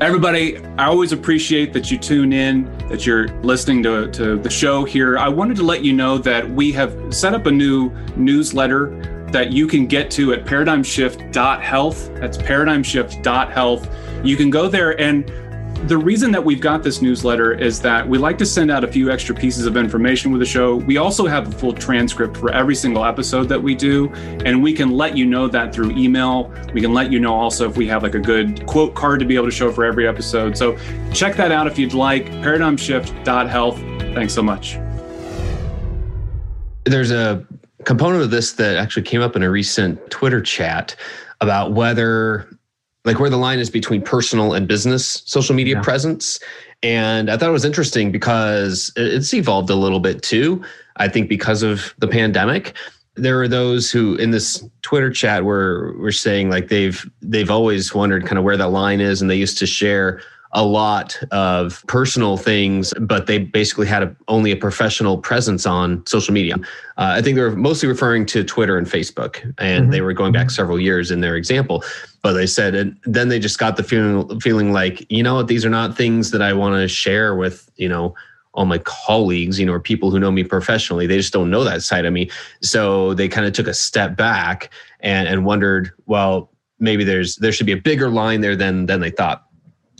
Everybody, 0.00 0.58
I 0.76 0.86
always 0.86 1.12
appreciate 1.12 1.72
that 1.72 1.88
you 1.88 1.98
tune 1.98 2.32
in, 2.32 2.64
that 2.88 3.06
you're 3.06 3.28
listening 3.42 3.80
to, 3.84 4.10
to 4.10 4.36
the 4.36 4.50
show 4.50 4.84
here. 4.84 5.16
I 5.16 5.28
wanted 5.28 5.56
to 5.58 5.62
let 5.62 5.84
you 5.84 5.92
know 5.92 6.18
that 6.18 6.50
we 6.50 6.72
have 6.72 7.14
set 7.14 7.32
up 7.32 7.46
a 7.46 7.50
new 7.52 7.90
newsletter 8.16 9.26
that 9.30 9.52
you 9.52 9.68
can 9.68 9.86
get 9.86 10.10
to 10.12 10.32
at 10.32 10.44
paradigmshift.health. 10.44 12.10
That's 12.14 12.38
paradigmshift.health. 12.38 13.88
You 14.24 14.36
can 14.36 14.50
go 14.50 14.68
there 14.68 15.00
and 15.00 15.30
the 15.84 15.96
reason 15.96 16.32
that 16.32 16.44
we've 16.44 16.60
got 16.60 16.82
this 16.82 17.00
newsletter 17.00 17.52
is 17.52 17.80
that 17.80 18.08
we 18.08 18.18
like 18.18 18.38
to 18.38 18.46
send 18.46 18.70
out 18.70 18.82
a 18.82 18.88
few 18.88 19.10
extra 19.10 19.34
pieces 19.34 19.66
of 19.66 19.76
information 19.76 20.32
with 20.32 20.40
the 20.40 20.46
show. 20.46 20.76
We 20.76 20.96
also 20.96 21.26
have 21.26 21.48
a 21.48 21.50
full 21.50 21.72
transcript 21.72 22.36
for 22.36 22.50
every 22.50 22.74
single 22.74 23.04
episode 23.04 23.44
that 23.50 23.62
we 23.62 23.74
do, 23.74 24.08
and 24.44 24.62
we 24.62 24.72
can 24.72 24.90
let 24.90 25.16
you 25.16 25.26
know 25.26 25.46
that 25.48 25.74
through 25.74 25.90
email. 25.92 26.52
We 26.72 26.80
can 26.80 26.92
let 26.92 27.12
you 27.12 27.20
know 27.20 27.34
also 27.34 27.68
if 27.68 27.76
we 27.76 27.86
have 27.88 28.02
like 28.02 28.14
a 28.14 28.20
good 28.20 28.66
quote 28.66 28.94
card 28.94 29.20
to 29.20 29.26
be 29.26 29.36
able 29.36 29.46
to 29.46 29.52
show 29.52 29.70
for 29.70 29.84
every 29.84 30.08
episode. 30.08 30.56
So 30.56 30.76
check 31.12 31.36
that 31.36 31.52
out 31.52 31.66
if 31.66 31.78
you'd 31.78 31.94
like. 31.94 32.26
Paradigmshift.health. 32.26 33.78
Thanks 34.14 34.34
so 34.34 34.42
much. 34.42 34.78
There's 36.84 37.10
a 37.10 37.46
component 37.84 38.22
of 38.22 38.30
this 38.30 38.52
that 38.54 38.76
actually 38.76 39.02
came 39.04 39.20
up 39.20 39.36
in 39.36 39.42
a 39.42 39.50
recent 39.50 40.10
Twitter 40.10 40.40
chat 40.40 40.96
about 41.40 41.72
whether 41.72 42.48
like 43.06 43.20
where 43.20 43.30
the 43.30 43.38
line 43.38 43.58
is 43.58 43.70
between 43.70 44.02
personal 44.02 44.52
and 44.52 44.68
business 44.68 45.22
social 45.24 45.54
media 45.54 45.76
yeah. 45.76 45.82
presence. 45.82 46.38
And 46.82 47.30
I 47.30 47.36
thought 47.38 47.48
it 47.48 47.52
was 47.52 47.64
interesting 47.64 48.12
because 48.12 48.92
it's 48.96 49.32
evolved 49.32 49.70
a 49.70 49.74
little 49.76 50.00
bit 50.00 50.22
too. 50.22 50.62
I 50.96 51.08
think 51.08 51.28
because 51.28 51.62
of 51.62 51.94
the 51.98 52.08
pandemic, 52.08 52.76
there 53.14 53.40
are 53.40 53.48
those 53.48 53.90
who 53.90 54.16
in 54.16 54.30
this 54.30 54.62
Twitter 54.82 55.10
chat 55.10 55.44
were 55.44 55.96
were 55.98 56.12
saying 56.12 56.50
like 56.50 56.68
they've 56.68 57.08
they've 57.22 57.50
always 57.50 57.94
wondered 57.94 58.26
kind 58.26 58.38
of 58.38 58.44
where 58.44 58.58
that 58.58 58.68
line 58.68 59.00
is, 59.00 59.22
and 59.22 59.30
they 59.30 59.36
used 59.36 59.56
to 59.58 59.66
share 59.66 60.20
a 60.52 60.64
lot 60.64 61.18
of 61.32 61.84
personal 61.86 62.36
things, 62.36 62.94
but 63.00 63.26
they 63.26 63.38
basically 63.38 63.86
had 63.86 64.02
a, 64.02 64.16
only 64.28 64.52
a 64.52 64.56
professional 64.56 65.18
presence 65.18 65.66
on 65.66 66.04
social 66.06 66.32
media. 66.32 66.56
Uh, 66.96 67.14
I 67.16 67.22
think 67.22 67.36
they 67.36 67.42
were 67.42 67.56
mostly 67.56 67.88
referring 67.88 68.26
to 68.26 68.44
Twitter 68.44 68.78
and 68.78 68.86
Facebook, 68.86 69.42
and 69.58 69.84
mm-hmm. 69.84 69.90
they 69.90 70.00
were 70.00 70.12
going 70.12 70.32
back 70.32 70.50
several 70.50 70.80
years 70.80 71.10
in 71.10 71.20
their 71.20 71.36
example. 71.36 71.84
But 72.22 72.32
they 72.32 72.46
said, 72.46 72.74
and 72.74 72.96
then 73.04 73.28
they 73.28 73.38
just 73.38 73.58
got 73.58 73.76
the 73.76 73.82
feeling, 73.82 74.40
feeling 74.40 74.72
like, 74.72 75.04
you 75.10 75.22
know 75.22 75.36
what, 75.36 75.48
these 75.48 75.64
are 75.64 75.70
not 75.70 75.96
things 75.96 76.30
that 76.30 76.42
I 76.42 76.52
want 76.52 76.80
to 76.80 76.88
share 76.88 77.34
with, 77.34 77.70
you 77.76 77.88
know, 77.88 78.14
all 78.54 78.64
my 78.64 78.78
colleagues, 78.78 79.60
you 79.60 79.66
know, 79.66 79.72
or 79.72 79.80
people 79.80 80.10
who 80.10 80.18
know 80.18 80.30
me 80.30 80.42
professionally. 80.42 81.06
They 81.06 81.18
just 81.18 81.32
don't 81.32 81.50
know 81.50 81.62
that 81.64 81.82
side 81.82 82.06
of 82.06 82.12
me. 82.12 82.30
So 82.62 83.12
they 83.12 83.28
kind 83.28 83.46
of 83.46 83.52
took 83.52 83.66
a 83.66 83.74
step 83.74 84.16
back 84.16 84.70
and, 85.00 85.28
and 85.28 85.44
wondered, 85.44 85.92
well, 86.06 86.50
maybe 86.78 87.04
there's 87.04 87.36
there 87.36 87.52
should 87.52 87.66
be 87.66 87.72
a 87.72 87.76
bigger 87.76 88.10
line 88.10 88.40
there 88.40 88.56
than 88.56 88.86
than 88.86 89.00
they 89.00 89.10
thought 89.10 89.45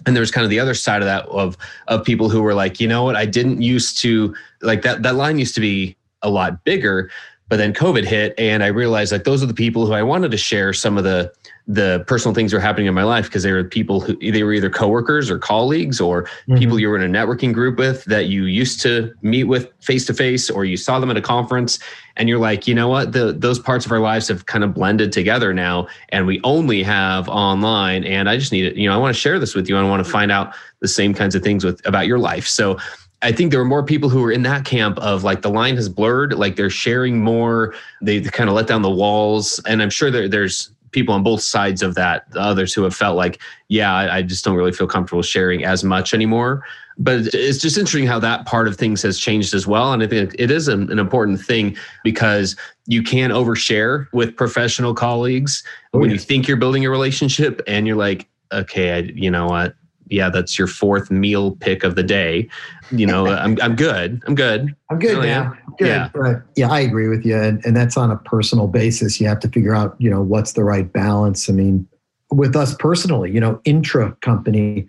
and 0.06 0.16
there's 0.16 0.30
kind 0.30 0.44
of 0.44 0.50
the 0.50 0.60
other 0.60 0.74
side 0.74 1.02
of 1.02 1.06
that 1.06 1.26
of 1.26 1.56
of 1.88 2.04
people 2.04 2.30
who 2.30 2.40
were 2.40 2.54
like 2.54 2.80
you 2.80 2.88
know 2.88 3.04
what? 3.04 3.16
I 3.16 3.26
didn't 3.26 3.60
used 3.60 3.98
to 4.02 4.34
like 4.62 4.82
that 4.82 5.02
that 5.02 5.16
line 5.16 5.38
used 5.38 5.54
to 5.56 5.60
be 5.60 5.96
a 6.22 6.30
lot 6.30 6.64
bigger 6.64 7.10
but 7.48 7.56
then 7.56 7.72
covid 7.72 8.04
hit 8.04 8.34
and 8.38 8.64
i 8.64 8.66
realized 8.66 9.12
like 9.12 9.24
those 9.24 9.42
are 9.42 9.46
the 9.46 9.54
people 9.54 9.86
who 9.86 9.92
i 9.92 10.02
wanted 10.02 10.30
to 10.30 10.36
share 10.36 10.72
some 10.72 10.96
of 10.96 11.04
the 11.04 11.32
the 11.68 12.04
personal 12.06 12.32
things 12.32 12.52
were 12.52 12.60
happening 12.60 12.86
in 12.86 12.94
my 12.94 13.02
life 13.02 13.24
because 13.24 13.42
they 13.42 13.50
were 13.50 13.64
people 13.64 14.00
who 14.00 14.16
they 14.16 14.44
were 14.44 14.52
either 14.52 14.70
coworkers 14.70 15.28
or 15.28 15.38
colleagues 15.38 16.00
or 16.00 16.22
mm-hmm. 16.22 16.56
people 16.56 16.78
you 16.78 16.88
were 16.88 16.96
in 16.96 17.02
a 17.02 17.18
networking 17.18 17.52
group 17.52 17.76
with 17.76 18.04
that 18.04 18.26
you 18.26 18.44
used 18.44 18.80
to 18.80 19.12
meet 19.22 19.44
with 19.44 19.72
face 19.80 20.06
to 20.06 20.14
face 20.14 20.48
or 20.48 20.64
you 20.64 20.76
saw 20.76 21.00
them 21.00 21.10
at 21.10 21.16
a 21.16 21.20
conference 21.20 21.80
and 22.16 22.28
you're 22.28 22.38
like 22.38 22.68
you 22.68 22.74
know 22.74 22.88
what 22.88 23.12
the, 23.12 23.32
those 23.32 23.58
parts 23.58 23.84
of 23.84 23.90
our 23.90 23.98
lives 23.98 24.28
have 24.28 24.46
kind 24.46 24.62
of 24.62 24.74
blended 24.74 25.10
together 25.10 25.52
now 25.52 25.88
and 26.10 26.24
we 26.24 26.40
only 26.44 26.84
have 26.84 27.28
online 27.28 28.04
and 28.04 28.28
i 28.28 28.36
just 28.36 28.52
need 28.52 28.64
it 28.64 28.76
you 28.76 28.88
know 28.88 28.94
i 28.94 28.98
want 28.98 29.14
to 29.14 29.20
share 29.20 29.40
this 29.40 29.54
with 29.54 29.68
you 29.68 29.76
i 29.76 29.82
want 29.82 30.04
to 30.04 30.10
find 30.10 30.30
out 30.30 30.54
the 30.80 30.88
same 30.88 31.12
kinds 31.12 31.34
of 31.34 31.42
things 31.42 31.64
with 31.64 31.84
about 31.84 32.06
your 32.06 32.18
life 32.18 32.46
so 32.46 32.78
I 33.22 33.32
think 33.32 33.50
there 33.50 33.58
were 33.58 33.66
more 33.66 33.82
people 33.82 34.10
who 34.10 34.20
were 34.20 34.30
in 34.30 34.42
that 34.42 34.66
camp 34.66 34.98
of 34.98 35.24
like 35.24 35.40
the 35.40 35.48
line 35.48 35.76
has 35.76 35.88
blurred, 35.88 36.34
like 36.34 36.54
they're 36.54 36.68
sharing 36.68 37.22
more, 37.22 37.74
they 38.02 38.20
kind 38.20 38.50
of 38.50 38.54
let 38.54 38.66
down 38.66 38.82
the 38.82 38.90
walls. 38.90 39.58
And 39.66 39.82
I'm 39.82 39.90
sure 39.90 40.10
there, 40.10 40.28
there's 40.28 40.70
people 40.92 41.14
on 41.14 41.22
both 41.22 41.42
sides 41.42 41.82
of 41.82 41.94
that, 41.94 42.30
the 42.30 42.40
others 42.40 42.72
who 42.72 42.82
have 42.82 42.94
felt 42.94 43.16
like, 43.16 43.40
yeah, 43.68 43.94
I, 43.94 44.18
I 44.18 44.22
just 44.22 44.44
don't 44.44 44.56
really 44.56 44.72
feel 44.72 44.86
comfortable 44.86 45.22
sharing 45.22 45.64
as 45.64 45.84
much 45.84 46.14
anymore. 46.14 46.64
But 46.98 47.26
it's 47.34 47.58
just 47.58 47.76
interesting 47.76 48.06
how 48.06 48.18
that 48.20 48.46
part 48.46 48.68
of 48.68 48.76
things 48.76 49.02
has 49.02 49.18
changed 49.18 49.54
as 49.54 49.66
well. 49.66 49.92
And 49.92 50.02
I 50.02 50.06
think 50.06 50.34
it 50.38 50.50
is 50.50 50.68
an, 50.68 50.90
an 50.90 50.98
important 50.98 51.40
thing 51.40 51.76
because 52.02 52.56
you 52.86 53.02
can 53.02 53.30
overshare 53.30 54.06
with 54.12 54.34
professional 54.34 54.94
colleagues 54.94 55.62
oh, 55.92 55.98
when 55.98 56.08
yeah. 56.08 56.14
you 56.14 56.18
think 56.18 56.48
you're 56.48 56.56
building 56.56 56.86
a 56.86 56.90
relationship 56.90 57.60
and 57.66 57.86
you're 57.86 57.96
like, 57.96 58.28
okay, 58.52 58.92
I, 58.92 58.98
you 59.14 59.30
know 59.30 59.46
what? 59.46 59.74
Yeah, 60.08 60.30
that's 60.30 60.58
your 60.58 60.68
fourth 60.68 61.10
meal 61.10 61.56
pick 61.56 61.84
of 61.84 61.94
the 61.94 62.02
day. 62.02 62.48
You 62.90 63.06
know, 63.06 63.26
I'm 63.30 63.58
I'm 63.60 63.76
good. 63.76 64.22
I'm 64.26 64.34
good. 64.34 64.74
I'm 64.90 64.98
good 64.98 65.16
oh, 65.16 65.20
really 65.20 65.28
now. 65.28 65.56
Good. 65.78 65.88
Yeah. 65.88 66.10
Right. 66.14 66.36
Yeah, 66.56 66.70
I 66.70 66.80
agree 66.80 67.08
with 67.08 67.24
you. 67.24 67.36
And, 67.36 67.64
and 67.64 67.76
that's 67.76 67.96
on 67.96 68.10
a 68.10 68.16
personal 68.16 68.66
basis. 68.66 69.20
You 69.20 69.28
have 69.28 69.40
to 69.40 69.48
figure 69.48 69.74
out, 69.74 69.94
you 69.98 70.10
know, 70.10 70.22
what's 70.22 70.52
the 70.52 70.64
right 70.64 70.90
balance. 70.90 71.48
I 71.50 71.52
mean, 71.52 71.86
with 72.30 72.56
us 72.56 72.74
personally, 72.74 73.30
you 73.30 73.40
know, 73.40 73.60
intra 73.64 74.16
company, 74.22 74.86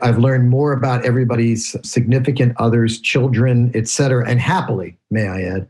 I've 0.00 0.18
learned 0.18 0.50
more 0.50 0.72
about 0.72 1.04
everybody's 1.04 1.76
significant 1.88 2.54
others, 2.58 3.00
children, 3.00 3.70
et 3.74 3.88
cetera, 3.88 4.28
and 4.28 4.40
happily, 4.40 4.98
may 5.10 5.28
I 5.28 5.42
add, 5.42 5.68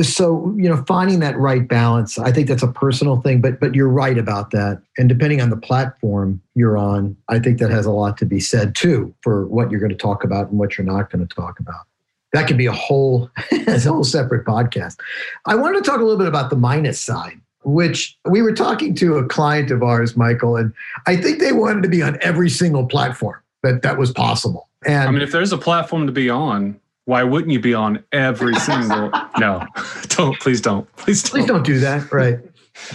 so 0.00 0.54
you 0.56 0.68
know 0.68 0.82
finding 0.86 1.20
that 1.20 1.36
right 1.36 1.68
balance 1.68 2.18
i 2.18 2.32
think 2.32 2.48
that's 2.48 2.62
a 2.62 2.68
personal 2.68 3.20
thing 3.20 3.40
but 3.40 3.60
but 3.60 3.74
you're 3.74 3.88
right 3.88 4.16
about 4.16 4.50
that. 4.50 4.80
And 4.96 5.08
depending 5.08 5.40
on 5.40 5.50
the 5.50 5.56
platform 5.56 6.40
you're 6.54 6.78
on 6.78 7.16
i 7.28 7.38
think 7.38 7.58
that 7.58 7.70
has 7.70 7.84
a 7.84 7.90
lot 7.90 8.16
to 8.18 8.24
be 8.24 8.40
said 8.40 8.74
too 8.74 9.14
for 9.20 9.46
what 9.46 9.70
you're 9.70 9.80
going 9.80 9.90
to 9.90 9.96
talk 9.96 10.24
about 10.24 10.48
and 10.48 10.58
what 10.58 10.78
you're 10.78 10.86
not 10.86 11.10
going 11.10 11.26
to 11.26 11.34
talk 11.34 11.58
about. 11.60 11.86
That 12.32 12.46
could 12.46 12.56
be 12.56 12.66
a 12.66 12.72
whole 12.72 13.30
a 13.52 13.78
whole 13.80 14.04
separate 14.04 14.46
podcast. 14.46 14.98
I 15.44 15.54
wanted 15.54 15.84
to 15.84 15.90
talk 15.90 16.00
a 16.00 16.02
little 16.02 16.18
bit 16.18 16.28
about 16.28 16.50
the 16.50 16.56
minus 16.56 17.00
side 17.00 17.38
which 17.64 18.18
we 18.24 18.42
were 18.42 18.52
talking 18.52 18.92
to 18.92 19.18
a 19.18 19.24
client 19.28 19.70
of 19.70 19.84
ours 19.84 20.16
michael 20.16 20.56
and 20.56 20.72
i 21.06 21.16
think 21.16 21.38
they 21.38 21.52
wanted 21.52 21.80
to 21.80 21.88
be 21.88 22.02
on 22.02 22.18
every 22.20 22.50
single 22.50 22.86
platform 22.86 23.40
that 23.62 23.82
that 23.82 23.98
was 23.98 24.10
possible. 24.10 24.68
And 24.84 25.08
i 25.08 25.10
mean 25.12 25.22
if 25.22 25.30
there's 25.30 25.52
a 25.52 25.58
platform 25.58 26.06
to 26.06 26.12
be 26.12 26.28
on 26.28 26.80
why 27.04 27.22
wouldn't 27.22 27.52
you 27.52 27.60
be 27.60 27.74
on 27.74 28.02
every 28.12 28.54
single 28.60 29.10
no 29.38 29.66
don't 30.08 30.38
please 30.40 30.60
don't 30.60 30.90
please 30.96 31.22
don't 31.22 31.32
please 31.32 31.46
don't 31.46 31.64
do 31.64 31.78
that 31.78 32.10
right. 32.12 32.38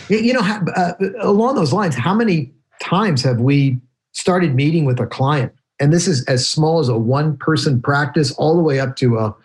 You 0.10 0.34
know 0.34 0.42
uh, 0.42 0.94
along 1.20 1.56
those 1.56 1.74
lines 1.74 1.96
how 1.96 2.14
many 2.14 2.52
times 2.82 3.24
have 3.24 3.40
we 3.40 3.78
started 4.14 4.56
meeting 4.56 4.86
with 4.86 5.00
a 5.00 5.06
client? 5.06 5.54
And 5.80 5.94
this 5.94 6.08
is 6.08 6.26
as 6.26 6.50
small 6.50 6.80
as 6.80 6.90
a 6.90 6.98
one 6.98 7.38
person 7.38 7.82
practice 7.82 8.32
all 8.34 8.56
the 8.56 8.64
way 8.64 8.80
up 8.80 8.96
to 8.98 9.18
a, 9.20 9.36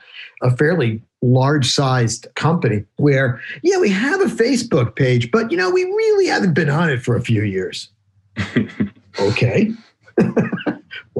a 0.42 0.56
fairly 0.56 1.02
large 1.20 1.68
sized 1.68 2.26
company 2.34 2.84
where 2.96 3.40
yeah 3.62 3.78
we 3.78 3.88
have 3.88 4.20
a 4.20 4.24
facebook 4.24 4.96
page 4.96 5.30
but 5.30 5.52
you 5.52 5.56
know 5.56 5.70
we 5.70 5.84
really 5.84 6.26
haven't 6.26 6.52
been 6.52 6.68
on 6.68 6.90
it 6.90 7.02
for 7.02 7.16
a 7.16 7.22
few 7.22 7.42
years. 7.42 7.88
Okay 9.18 9.70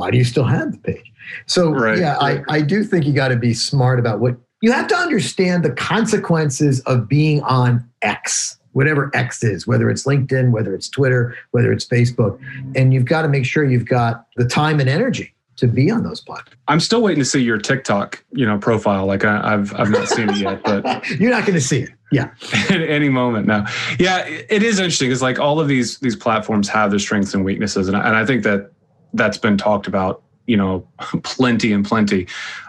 why 0.03 0.11
do 0.11 0.19
you 0.19 0.25
still 0.25 0.45
have 0.45 0.73
the 0.73 0.79
page 0.79 1.13
so 1.47 1.71
right, 1.71 1.99
yeah, 1.99 2.17
right. 2.17 2.43
I, 2.49 2.57
I 2.57 2.61
do 2.61 2.85
think 2.85 3.07
you 3.07 3.13
got 3.13 3.29
to 3.29 3.37
be 3.37 3.55
smart 3.55 3.99
about 3.99 4.21
what 4.21 4.37
you 4.61 4.73
have 4.73 4.87
to 4.89 4.97
understand 4.97 5.65
the 5.65 5.73
consequences 5.73 6.81
of 6.81 7.09
being 7.09 7.43
on 7.43 7.89
X, 8.03 8.59
whatever 8.73 9.11
X 9.15 9.43
is, 9.43 9.67
whether 9.67 9.91
it's 9.91 10.05
LinkedIn, 10.05 10.51
whether 10.51 10.75
it's 10.75 10.89
Twitter, 10.89 11.37
whether 11.51 11.73
it's 11.73 11.85
Facebook. 11.85 12.39
And 12.77 12.95
you've 12.95 13.05
got 13.05 13.23
to 13.23 13.29
make 13.29 13.45
sure 13.45 13.65
you've 13.65 13.89
got 13.89 14.27
the 14.37 14.47
time 14.47 14.79
and 14.79 14.89
energy 14.89 15.35
to 15.57 15.67
be 15.67 15.91
on 15.91 16.05
those 16.05 16.21
platforms. 16.21 16.57
I'm 16.69 16.81
still 16.81 17.03
waiting 17.03 17.19
to 17.19 17.25
see 17.25 17.41
your 17.41 17.59
TikTok, 17.59 18.25
you 18.33 18.47
know, 18.47 18.57
profile. 18.57 19.07
Like 19.07 19.25
I, 19.25 19.51
have 19.51 19.75
I've 19.75 19.91
not 19.91 20.09
seen 20.09 20.31
it 20.31 20.39
yet, 20.39 20.63
but 20.63 21.09
you're 21.21 21.31
not 21.31 21.43
going 21.43 21.55
to 21.55 21.61
see 21.61 21.81
it. 21.81 21.91
Yeah, 22.13 22.31
at 22.69 22.83
any 22.83 23.09
moment 23.09 23.47
now. 23.47 23.67
Yeah, 23.99 24.27
it 24.27 24.63
is 24.63 24.79
interesting. 24.79 25.11
It's 25.11 25.23
like 25.23 25.39
all 25.39 25.61
of 25.61 25.67
these 25.67 25.99
these 25.99 26.15
platforms 26.15 26.69
have 26.69 26.91
their 26.91 26.99
strengths 26.99 27.33
and 27.33 27.43
weaknesses, 27.43 27.89
and 27.89 27.97
I, 27.97 28.07
and 28.07 28.17
I 28.17 28.27
think 28.27 28.43
that 28.45 28.71
that's 29.13 29.39
been 29.39 29.57
talked 29.57 29.87
about 29.87 30.23
you 30.47 30.57
know, 30.57 30.87
plenty 31.23 31.73
and 31.73 31.85
plenty. 31.85 32.27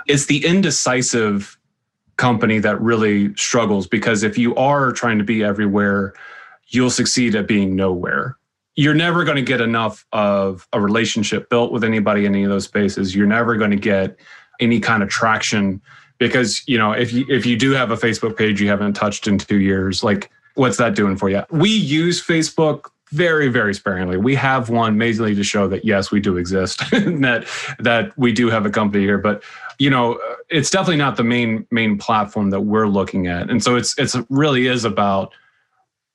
It's 0.07 0.25
the 0.25 0.45
indecisive 0.45 1.57
company 2.17 2.59
that 2.59 2.79
really 2.79 3.35
struggles 3.35 3.87
because 3.87 4.23
if 4.23 4.37
you 4.37 4.55
are 4.55 4.91
trying 4.91 5.17
to 5.17 5.23
be 5.23 5.43
everywhere, 5.43 6.13
you'll 6.67 6.89
succeed 6.89 7.35
at 7.35 7.47
being 7.47 7.75
nowhere. 7.75 8.37
You're 8.75 8.93
never 8.93 9.23
going 9.23 9.35
to 9.35 9.43
get 9.43 9.61
enough 9.61 10.05
of 10.13 10.67
a 10.73 10.81
relationship 10.81 11.49
built 11.49 11.71
with 11.71 11.83
anybody 11.83 12.25
in 12.25 12.33
any 12.33 12.43
of 12.43 12.49
those 12.49 12.65
spaces. 12.65 13.15
You're 13.15 13.27
never 13.27 13.55
going 13.55 13.71
to 13.71 13.77
get 13.77 14.17
any 14.59 14.79
kind 14.79 15.03
of 15.03 15.09
traction 15.09 15.81
because 16.19 16.61
you 16.67 16.77
know 16.77 16.91
if 16.91 17.11
you 17.11 17.25
if 17.27 17.45
you 17.45 17.57
do 17.57 17.71
have 17.71 17.91
a 17.91 17.97
Facebook 17.97 18.37
page 18.37 18.61
you 18.61 18.69
haven't 18.69 18.93
touched 18.93 19.27
in 19.27 19.37
2 19.39 19.57
years 19.57 20.03
like 20.03 20.29
what's 20.53 20.77
that 20.77 20.95
doing 20.95 21.17
for 21.17 21.29
you? 21.29 21.43
We 21.49 21.69
use 21.69 22.25
Facebook 22.25 22.91
very 23.13 23.47
very 23.47 23.73
sparingly. 23.73 24.17
We 24.17 24.33
have 24.35 24.69
one 24.69 24.97
mainly 24.97 25.35
to 25.35 25.43
show 25.43 25.67
that 25.67 25.85
yes 25.85 26.11
we 26.11 26.19
do 26.19 26.37
exist 26.37 26.79
that 26.91 27.47
that 27.79 28.17
we 28.17 28.33
do 28.33 28.49
have 28.49 28.65
a 28.65 28.71
company 28.71 29.03
here 29.03 29.19
but 29.19 29.43
you 29.77 29.89
know 29.89 30.15
uh, 30.15 30.35
it's 30.49 30.69
definitely 30.69 30.97
not 30.97 31.15
the 31.15 31.23
main 31.23 31.67
main 31.69 31.97
platform 31.97 32.49
that 32.49 32.61
we're 32.61 32.87
looking 32.87 33.27
at. 33.27 33.49
And 33.49 33.63
so 33.63 33.75
it's 33.75 33.97
it's 33.99 34.15
really 34.29 34.67
is 34.67 34.83
about 34.83 35.33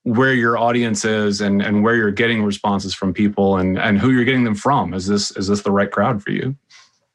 where 0.03 0.33
your 0.33 0.57
audience 0.57 1.05
is 1.05 1.39
and 1.39 1.61
and 1.61 1.83
where 1.83 1.95
you're 1.95 2.11
getting 2.11 2.43
responses 2.43 2.93
from 2.93 3.13
people 3.13 3.57
and 3.57 3.79
and 3.79 3.97
who 3.99 4.11
you're 4.11 4.25
getting 4.25 4.43
them 4.43 4.55
from. 4.55 4.93
Is 4.93 5.07
this 5.07 5.31
is 5.37 5.47
this 5.47 5.61
the 5.61 5.71
right 5.71 5.91
crowd 5.91 6.21
for 6.21 6.31
you? 6.31 6.55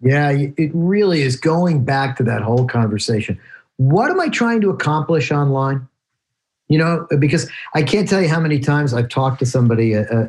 Yeah 0.01 0.31
it 0.31 0.71
really 0.75 1.23
is 1.23 1.37
going 1.37 1.85
back 1.85 2.17
to 2.17 2.23
that 2.25 2.43
whole 2.43 2.67
conversation. 2.67 3.39
What 3.77 4.11
am 4.11 4.21
i 4.21 4.29
trying 4.29 4.61
to 4.63 4.71
accomplish 4.71 5.31
online 5.31 5.89
you 6.69 6.79
know 6.79 7.07
because 7.19 7.51
i 7.75 7.83
can't 7.83 8.09
tell 8.09 8.23
you 8.23 8.29
how 8.29 8.41
many 8.41 8.59
times 8.59 8.95
i've 8.95 9.09
talked 9.09 9.39
to 9.39 9.47
somebody 9.47 9.95
uh, 9.95 10.03
uh, 10.05 10.29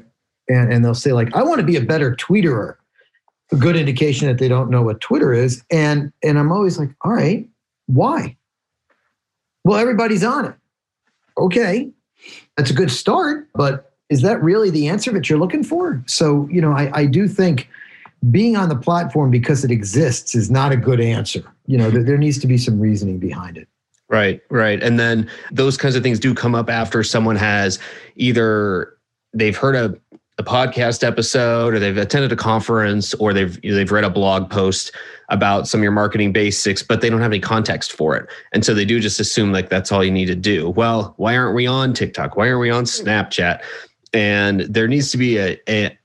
and, 0.50 0.72
and 0.72 0.86
they'll 0.86 0.94
say 0.94 1.14
like 1.14 1.34
i 1.36 1.44
want 1.44 1.60
to 1.60 1.66
be 1.66 1.76
a 1.76 1.82
better 1.82 2.16
tweeterer. 2.16 2.76
A 3.52 3.58
good 3.58 3.76
indication 3.76 4.28
that 4.28 4.40
they 4.40 4.48
don't 4.48 4.70
know 4.70 4.82
what 4.82 5.02
twitter 5.02 5.34
is 5.34 5.64
and 5.72 6.12
and 6.24 6.40
i'm 6.40 6.52
always 6.52 6.78
like 6.78 6.90
all 7.02 7.14
right 7.14 7.48
why? 7.88 8.36
Well 9.64 9.78
everybody's 9.78 10.24
on 10.24 10.46
it. 10.46 10.56
Okay 11.38 11.92
that's 12.58 12.72
a 12.72 12.74
good 12.74 12.92
start 12.92 13.48
but 13.54 13.92
is 14.10 14.22
that 14.22 14.42
really 14.42 14.70
the 14.70 14.88
answer 14.88 15.12
that 15.12 15.30
you're 15.30 15.40
looking 15.40 15.64
for? 15.64 16.04
So 16.08 16.48
you 16.52 16.62
know 16.62 16.72
i, 16.72 16.90
I 16.94 17.06
do 17.06 17.28
think 17.28 17.70
being 18.32 18.56
on 18.56 18.70
the 18.70 18.76
platform 18.76 19.30
because 19.30 19.64
it 19.64 19.70
exists 19.70 20.34
is 20.34 20.50
not 20.50 20.72
a 20.72 20.78
good 20.78 21.00
answer. 21.00 21.44
You 21.68 21.78
know 21.78 21.92
there, 21.92 22.04
there 22.04 22.18
needs 22.18 22.40
to 22.40 22.48
be 22.48 22.58
some 22.58 22.80
reasoning 22.80 23.20
behind 23.20 23.58
it 23.58 23.68
Right, 24.10 24.42
right. 24.50 24.82
And 24.84 25.00
then 25.00 25.30
those 25.52 25.78
kinds 25.78 25.96
of 25.96 26.04
things 26.04 26.20
do 26.20 26.36
come 26.36 26.54
up 26.54 26.70
after 26.70 27.04
someone 27.04 27.36
has 27.36 27.80
either 28.16 28.94
they've 29.34 29.58
heard 29.58 29.76
a, 29.76 29.96
a 30.38 30.44
podcast 30.44 31.04
episode 31.04 31.74
or 31.74 31.80
they've 31.80 31.98
attended 31.98 32.32
a 32.32 32.36
conference 32.36 33.14
or 33.16 33.34
they've 33.34 33.60
they've 33.62 33.92
read 33.92 34.04
a 34.04 34.10
blog 34.10 34.50
post 34.50 34.92
about 35.30 35.68
some 35.68 35.80
of 35.80 35.84
your 35.84 35.92
marketing 35.92 36.32
basics, 36.32 36.84
but 36.84 37.02
they 37.02 37.10
don't 37.10 37.22
have 37.22 37.32
any 37.32 37.40
context 37.40 37.94
for 37.94 38.16
it. 38.16 38.30
And 38.54 38.64
so 38.64 38.74
they 38.74 38.86
do 38.86 39.00
just 39.00 39.20
assume 39.20 39.52
like 39.52 39.70
that's 39.70 39.92
all 39.92 40.04
you 40.04 40.12
need 40.12 40.28
to 40.28 40.36
do. 40.36 40.70
Well, 40.70 41.16
why 41.18 41.36
aren't 41.36 41.56
we 41.56 41.66
on 41.66 41.94
TikTok? 41.94 42.38
Why 42.38 42.50
aren't 42.50 42.62
we 42.62 42.70
on 42.70 42.84
hmm. 42.84 43.08
Snapchat? 43.08 43.62
And 44.14 44.62
there 44.62 44.88
needs 44.88 45.12
to 45.12 45.18
be 45.18 45.38
a, 45.38 45.60
a 45.68 45.98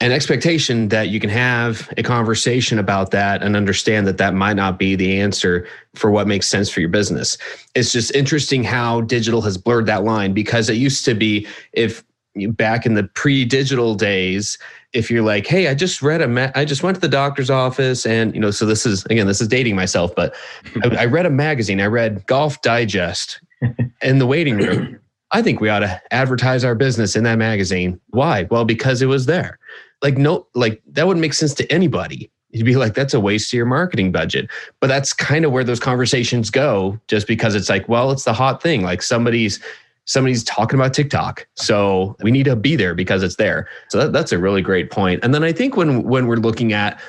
an 0.00 0.12
expectation 0.12 0.88
that 0.88 1.08
you 1.08 1.18
can 1.18 1.30
have 1.30 1.92
a 1.96 2.02
conversation 2.02 2.78
about 2.78 3.12
that 3.12 3.42
and 3.42 3.56
understand 3.56 4.06
that 4.06 4.18
that 4.18 4.34
might 4.34 4.56
not 4.56 4.78
be 4.78 4.94
the 4.94 5.18
answer 5.20 5.66
for 5.94 6.10
what 6.10 6.26
makes 6.26 6.46
sense 6.46 6.68
for 6.68 6.80
your 6.80 6.88
business. 6.88 7.38
It's 7.74 7.92
just 7.92 8.14
interesting 8.14 8.62
how 8.62 9.00
digital 9.02 9.40
has 9.42 9.56
blurred 9.56 9.86
that 9.86 10.04
line 10.04 10.34
because 10.34 10.68
it 10.68 10.76
used 10.76 11.04
to 11.06 11.14
be 11.14 11.46
if 11.72 12.04
back 12.50 12.84
in 12.84 12.92
the 12.92 13.04
pre-digital 13.04 13.94
days 13.94 14.58
if 14.92 15.10
you're 15.10 15.22
like 15.22 15.46
hey 15.46 15.68
i 15.68 15.74
just 15.74 16.02
read 16.02 16.20
a 16.20 16.28
ma- 16.28 16.50
i 16.54 16.66
just 16.66 16.82
went 16.82 16.94
to 16.94 17.00
the 17.00 17.08
doctor's 17.08 17.48
office 17.48 18.04
and 18.04 18.34
you 18.34 18.40
know 18.42 18.50
so 18.50 18.66
this 18.66 18.84
is 18.84 19.06
again 19.06 19.26
this 19.26 19.40
is 19.40 19.48
dating 19.48 19.74
myself 19.74 20.14
but 20.14 20.34
I, 20.84 20.96
I 20.96 21.04
read 21.06 21.24
a 21.24 21.30
magazine 21.30 21.80
i 21.80 21.86
read 21.86 22.26
golf 22.26 22.60
digest 22.60 23.40
in 24.02 24.18
the 24.18 24.26
waiting 24.26 24.58
room. 24.58 25.00
I 25.32 25.42
think 25.42 25.60
we 25.60 25.68
ought 25.68 25.80
to 25.80 26.00
advertise 26.12 26.62
our 26.62 26.76
business 26.76 27.16
in 27.16 27.24
that 27.24 27.36
magazine. 27.36 28.00
Why? 28.10 28.46
Well 28.50 28.64
because 28.64 29.02
it 29.02 29.06
was 29.06 29.26
there 29.26 29.58
like 30.02 30.18
no 30.18 30.46
like 30.54 30.82
that 30.88 31.06
wouldn't 31.06 31.20
make 31.20 31.34
sense 31.34 31.54
to 31.54 31.72
anybody. 31.72 32.30
You'd 32.50 32.64
be 32.64 32.76
like 32.76 32.94
that's 32.94 33.14
a 33.14 33.20
waste 33.20 33.52
of 33.52 33.56
your 33.56 33.66
marketing 33.66 34.12
budget. 34.12 34.50
But 34.80 34.88
that's 34.88 35.12
kind 35.12 35.44
of 35.44 35.52
where 35.52 35.64
those 35.64 35.80
conversations 35.80 36.50
go 36.50 36.98
just 37.08 37.26
because 37.26 37.54
it's 37.54 37.68
like 37.68 37.88
well 37.88 38.10
it's 38.10 38.24
the 38.24 38.32
hot 38.32 38.62
thing. 38.62 38.82
Like 38.82 39.02
somebody's 39.02 39.60
somebody's 40.04 40.44
talking 40.44 40.78
about 40.78 40.94
tiktok. 40.94 41.46
So 41.54 42.16
we 42.22 42.30
need 42.30 42.44
to 42.44 42.54
be 42.54 42.76
there 42.76 42.94
because 42.94 43.22
it's 43.22 43.36
there. 43.36 43.68
So 43.88 43.98
that, 43.98 44.12
that's 44.12 44.30
a 44.30 44.38
really 44.38 44.62
great 44.62 44.90
point. 44.90 45.24
And 45.24 45.34
then 45.34 45.42
i 45.42 45.52
think 45.52 45.76
when 45.76 46.02
when 46.04 46.26
we're 46.26 46.36
looking 46.36 46.72
at 46.72 47.00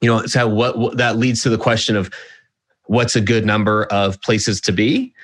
you 0.00 0.08
know 0.08 0.24
so 0.26 0.48
what, 0.48 0.78
what 0.78 0.96
that 0.96 1.16
leads 1.16 1.42
to 1.42 1.50
the 1.50 1.58
question 1.58 1.96
of 1.96 2.10
what's 2.84 3.14
a 3.14 3.20
good 3.20 3.46
number 3.46 3.84
of 3.84 4.20
places 4.20 4.60
to 4.62 4.72
be 4.72 5.14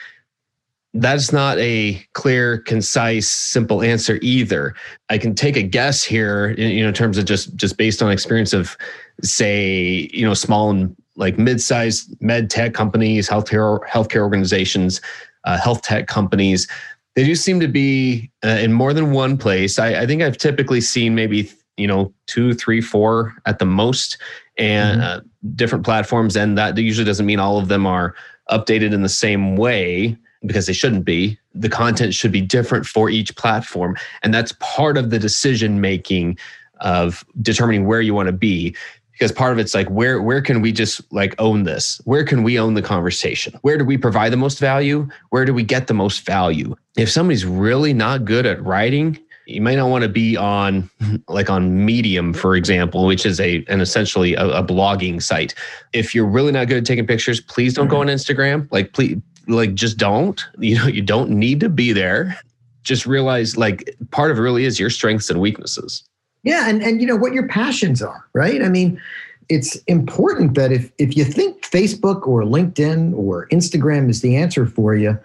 that's 1.00 1.32
not 1.32 1.59
a 1.59 1.94
clear, 2.14 2.59
concise, 2.59 3.28
simple 3.28 3.82
answer 3.82 4.18
either. 4.22 4.74
I 5.11 5.18
can 5.18 5.35
take 5.35 5.56
a 5.56 5.62
guess 5.62 6.02
here, 6.02 6.50
you 6.59 6.82
know, 6.82 6.88
in 6.88 6.94
terms 6.94 7.18
of 7.18 7.24
just 7.24 7.54
just 7.56 7.76
based 7.76 8.02
on 8.02 8.11
experience 8.11 8.52
of, 8.52 8.76
say, 9.22 10.11
you 10.12 10.26
know, 10.26 10.35
small 10.35 10.70
and 10.70 10.94
like 11.16 11.38
mid-sized 11.38 12.20
med 12.20 12.50
tech 12.50 12.74
companies, 12.74 13.28
healthcare 13.28 13.80
healthcare 13.88 14.20
organizations, 14.20 15.00
uh, 15.44 15.59
health 15.59 15.82
tech 15.82 16.06
companies. 16.06 16.68
They 17.14 17.24
do 17.24 17.35
seem 17.35 17.61
to 17.61 17.68
be 17.68 18.30
uh, 18.44 18.48
in 18.48 18.72
more 18.72 18.92
than 18.92 19.12
one 19.12 19.38
place. 19.38 19.78
I, 19.78 20.02
I, 20.02 20.06
think 20.06 20.20
I've 20.22 20.37
typically 20.37 20.82
seen 20.82 21.14
maybe 21.14 21.50
you 21.76 21.87
know 21.87 22.12
two, 22.26 22.54
three, 22.54 22.80
four 22.80 23.35
at 23.46 23.59
the 23.59 23.64
most, 23.64 24.18
and 24.59 25.00
mm-hmm. 25.00 25.18
uh, 25.18 25.20
different 25.54 25.85
platforms. 25.85 26.37
And 26.37 26.59
that 26.59 26.76
usually 26.76 27.06
doesn't 27.06 27.26
mean 27.26 27.40
all 27.40 27.59
of 27.59 27.68
them 27.68 27.87
are 27.87 28.14
updated 28.50 28.92
in 28.92 29.02
the 29.02 29.09
same 29.09 29.56
way 29.56 30.16
because 30.44 30.66
they 30.66 30.72
shouldn't 30.72 31.05
be. 31.05 31.38
The 31.55 31.68
content 31.68 32.14
should 32.14 32.33
be 32.33 32.40
different 32.40 32.87
for 32.87 33.09
each 33.09 33.35
platform. 33.37 33.96
And 34.22 34.35
that's 34.35 34.53
part 34.61 34.99
of 34.99 35.11
the 35.11 35.18
decision 35.18 35.81
making 35.81 36.38
of 36.81 37.25
determining 37.40 37.87
where 37.87 38.01
you 38.01 38.14
want 38.14 38.27
to 38.27 38.33
be 38.33 38.77
because 39.12 39.33
part 39.33 39.53
of 39.53 39.59
it's 39.59 39.75
like 39.75 39.88
where 39.88 40.20
where 40.20 40.42
can 40.42 40.61
we 40.61 40.72
just 40.72 41.01
like 41.11 41.35
own 41.38 41.62
this? 41.62 42.01
Where 42.05 42.22
can 42.22 42.42
we 42.42 42.59
own 42.59 42.75
the 42.75 42.83
conversation? 42.83 43.59
Where 43.62 43.79
do 43.79 43.85
we 43.85 43.96
provide 43.96 44.31
the 44.31 44.37
most 44.37 44.59
value? 44.59 45.09
Where 45.31 45.46
do 45.46 45.55
we 45.55 45.62
get 45.62 45.87
the 45.87 45.94
most 45.94 46.27
value? 46.27 46.77
If 46.99 47.11
somebody's 47.11 47.46
really 47.46 47.94
not 47.94 48.25
good 48.25 48.44
at 48.44 48.62
writing 48.62 49.18
you 49.46 49.61
might 49.61 49.77
not 49.77 49.88
want 49.88 50.03
to 50.03 50.09
be 50.09 50.37
on 50.37 50.90
like 51.29 51.49
on 51.49 51.85
medium 51.85 52.35
for 52.35 52.57
example 52.57 53.07
which 53.07 53.25
is 53.25 53.40
a 53.40 53.64
an 53.68 53.81
essentially 53.81 54.35
a, 54.35 54.46
a 54.49 54.64
blogging 54.64 55.22
site. 55.22 55.55
If 55.92 56.14
you're 56.14 56.27
really 56.27 56.53
not 56.53 56.68
good 56.68 56.79
at 56.79 56.85
taking 56.85 57.07
pictures 57.07 57.40
please 57.40 57.72
don't 57.72 57.88
go 57.88 58.01
on 58.01 58.09
instagram. 58.09 58.68
Like 58.70 58.92
please 58.92 59.18
like 59.48 59.74
just 59.74 59.96
don't 59.96 60.44
you 60.59 60.76
know 60.76 60.87
you 60.87 61.02
don't 61.02 61.30
need 61.30 61.61
to 61.61 61.68
be 61.68 61.92
there. 61.92 62.38
Just 62.82 63.06
realize 63.06 63.56
like 63.56 63.96
part 64.11 64.30
of 64.30 64.38
it 64.38 64.42
really 64.42 64.64
is 64.64 64.78
your 64.78 64.90
strengths 64.90 65.30
and 65.30 65.40
weaknesses. 65.40 66.04
Yeah 66.42 66.68
and 66.68 66.82
and 66.82 67.00
you 67.00 67.06
know 67.06 67.16
what 67.16 67.32
your 67.32 67.48
passions 67.48 68.02
are 68.02 68.24
right? 68.32 68.62
I 68.62 68.68
mean 68.68 69.00
it's 69.48 69.76
important 69.85 70.54
that 70.54 70.72
if 70.72 70.90
if 70.98 71.16
you 71.16 71.24
think 71.24 71.62
facebook 71.62 72.26
or 72.26 72.42
linkedin 72.42 73.14
or 73.14 73.46
instagram 73.48 74.09
is 74.11 74.20
the 74.20 74.37
answer 74.37 74.66
for 74.66 74.94
you 74.94 75.16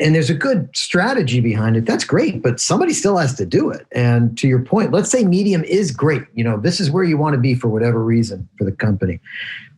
and 0.00 0.14
there's 0.14 0.30
a 0.30 0.34
good 0.34 0.68
strategy 0.76 1.40
behind 1.40 1.76
it 1.76 1.84
that's 1.84 2.04
great 2.04 2.42
but 2.42 2.60
somebody 2.60 2.92
still 2.92 3.16
has 3.16 3.34
to 3.34 3.46
do 3.46 3.70
it. 3.70 3.86
And 3.92 4.36
to 4.38 4.48
your 4.48 4.62
point 4.62 4.92
let's 4.92 5.10
say 5.10 5.24
medium 5.24 5.64
is 5.64 5.90
great 5.90 6.22
you 6.34 6.44
know 6.44 6.58
this 6.58 6.80
is 6.80 6.90
where 6.90 7.04
you 7.04 7.18
want 7.18 7.34
to 7.34 7.40
be 7.40 7.54
for 7.54 7.68
whatever 7.68 8.02
reason 8.02 8.48
for 8.58 8.64
the 8.64 8.72
company. 8.72 9.20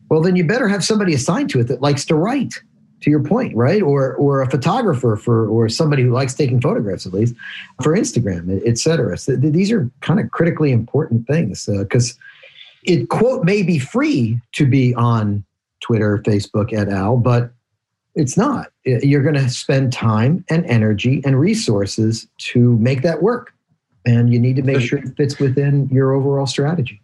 Well 0.09 0.21
then 0.21 0.35
you 0.35 0.45
better 0.45 0.67
have 0.67 0.83
somebody 0.83 1.13
assigned 1.13 1.49
to 1.51 1.59
it 1.59 1.67
that 1.67 1.81
likes 1.81 2.05
to 2.05 2.15
write 2.15 2.61
to 3.01 3.09
your 3.09 3.23
point, 3.23 3.55
right? 3.55 3.81
Or 3.81 4.15
or 4.15 4.41
a 4.41 4.49
photographer 4.49 5.15
for 5.15 5.47
or 5.47 5.69
somebody 5.69 6.03
who 6.03 6.11
likes 6.11 6.33
taking 6.33 6.59
photographs 6.61 7.05
at 7.05 7.13
least 7.13 7.35
for 7.83 7.95
Instagram, 7.95 8.61
et 8.65 8.77
cetera. 8.77 9.17
So 9.17 9.39
th- 9.39 9.53
these 9.53 9.71
are 9.71 9.89
kind 10.01 10.19
of 10.19 10.31
critically 10.31 10.71
important 10.71 11.27
things 11.27 11.65
because 11.65 12.11
uh, 12.11 12.15
it 12.83 13.09
quote 13.09 13.43
may 13.43 13.63
be 13.63 13.79
free 13.79 14.39
to 14.53 14.65
be 14.65 14.95
on 14.95 15.43
Twitter, 15.81 16.17
Facebook, 16.19 16.73
et 16.73 16.89
al., 16.89 17.17
but 17.17 17.51
it's 18.15 18.35
not. 18.35 18.71
You're 18.83 19.21
going 19.21 19.35
to 19.35 19.49
spend 19.49 19.93
time 19.93 20.43
and 20.49 20.65
energy 20.65 21.21
and 21.23 21.39
resources 21.39 22.27
to 22.39 22.75
make 22.79 23.03
that 23.03 23.21
work, 23.21 23.53
and 24.05 24.33
you 24.33 24.39
need 24.39 24.55
to 24.55 24.63
make 24.63 24.81
sure 24.81 24.97
it 24.97 25.15
fits 25.15 25.37
within 25.37 25.87
your 25.89 26.13
overall 26.13 26.47
strategy. 26.47 26.99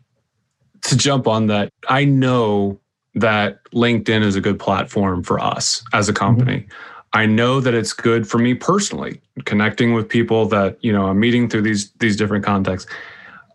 To 0.83 0.97
jump 0.97 1.27
on 1.27 1.47
that, 1.47 1.69
I 1.87 2.03
know 2.03 2.79
that 3.15 3.63
LinkedIn 3.71 4.23
is 4.23 4.35
a 4.35 4.41
good 4.41 4.59
platform 4.59 5.23
for 5.23 5.39
us 5.39 5.83
as 5.93 6.09
a 6.09 6.13
company. 6.13 6.59
Mm-hmm. 6.59 6.93
I 7.13 7.25
know 7.27 7.59
that 7.59 7.75
it's 7.75 7.93
good 7.93 8.27
for 8.27 8.39
me 8.39 8.55
personally, 8.55 9.21
connecting 9.45 9.93
with 9.93 10.09
people 10.09 10.47
that, 10.47 10.77
you 10.81 10.91
know, 10.91 11.05
I'm 11.07 11.19
meeting 11.19 11.47
through 11.47 11.61
these 11.61 11.91
these 11.99 12.15
different 12.15 12.43
contexts. 12.43 12.91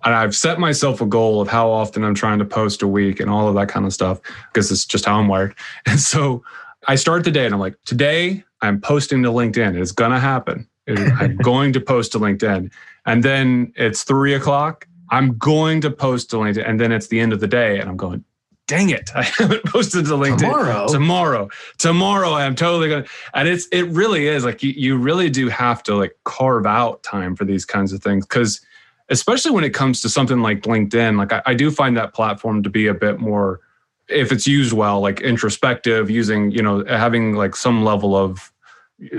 And 0.04 0.14
I've 0.14 0.36
set 0.36 0.60
myself 0.60 1.00
a 1.00 1.06
goal 1.06 1.40
of 1.40 1.48
how 1.48 1.68
often 1.68 2.04
I'm 2.04 2.14
trying 2.14 2.38
to 2.38 2.44
post 2.44 2.82
a 2.82 2.88
week 2.88 3.18
and 3.18 3.28
all 3.28 3.48
of 3.48 3.56
that 3.56 3.68
kind 3.68 3.84
of 3.84 3.92
stuff 3.92 4.20
because 4.52 4.70
it's 4.70 4.84
just 4.84 5.04
how 5.04 5.18
I'm 5.18 5.26
wired. 5.26 5.54
And 5.86 5.98
so 5.98 6.44
I 6.86 6.94
start 6.94 7.24
the 7.24 7.32
day 7.32 7.44
and 7.44 7.52
I'm 7.52 7.60
like, 7.60 7.76
today 7.84 8.44
I'm 8.62 8.80
posting 8.80 9.24
to 9.24 9.30
LinkedIn. 9.30 9.80
It's 9.80 9.92
gonna 9.92 10.20
happen. 10.20 10.68
I'm 10.86 11.36
going 11.42 11.72
to 11.72 11.80
post 11.80 12.12
to 12.12 12.20
LinkedIn. 12.20 12.70
And 13.06 13.22
then 13.24 13.72
it's 13.76 14.04
three 14.04 14.34
o'clock. 14.34 14.86
I'm 15.10 15.36
going 15.36 15.80
to 15.80 15.90
post 15.90 16.30
to 16.30 16.36
LinkedIn. 16.36 16.68
And 16.68 16.80
then 16.80 16.92
it's 16.92 17.08
the 17.08 17.18
end 17.18 17.32
of 17.32 17.40
the 17.40 17.48
day 17.48 17.80
and 17.80 17.88
I'm 17.88 17.96
going, 17.96 18.24
dang 18.68 18.90
it, 18.90 19.10
I 19.16 19.24
haven't 19.24 19.64
posted 19.64 20.04
to 20.06 20.12
LinkedIn. 20.12 20.38
Tomorrow. 20.38 20.86
Tomorrow. 20.86 21.48
Tomorrow 21.78 22.34
I'm 22.34 22.54
totally 22.54 22.88
gonna 22.88 23.06
and 23.34 23.48
it's 23.48 23.66
it 23.72 23.86
really 23.88 24.28
is 24.28 24.44
like 24.44 24.62
you, 24.62 24.70
you 24.76 24.96
really 24.96 25.28
do 25.30 25.48
have 25.48 25.82
to 25.84 25.96
like 25.96 26.16
carve 26.24 26.66
out 26.66 27.02
time 27.02 27.34
for 27.34 27.44
these 27.44 27.64
kinds 27.64 27.92
of 27.92 28.00
things. 28.02 28.24
Cause 28.26 28.60
especially 29.08 29.50
when 29.50 29.64
it 29.64 29.70
comes 29.70 30.00
to 30.02 30.08
something 30.08 30.40
like 30.40 30.60
LinkedIn, 30.62 31.16
like 31.18 31.32
I, 31.32 31.42
I 31.46 31.54
do 31.54 31.70
find 31.72 31.96
that 31.96 32.14
platform 32.14 32.62
to 32.62 32.70
be 32.70 32.86
a 32.86 32.94
bit 32.94 33.18
more 33.18 33.60
if 34.08 34.32
it's 34.32 34.46
used 34.46 34.72
well, 34.72 35.00
like 35.00 35.20
introspective, 35.20 36.08
using, 36.10 36.50
you 36.50 36.62
know, 36.62 36.84
having 36.86 37.34
like 37.34 37.54
some 37.56 37.84
level 37.84 38.16
of 38.16 38.52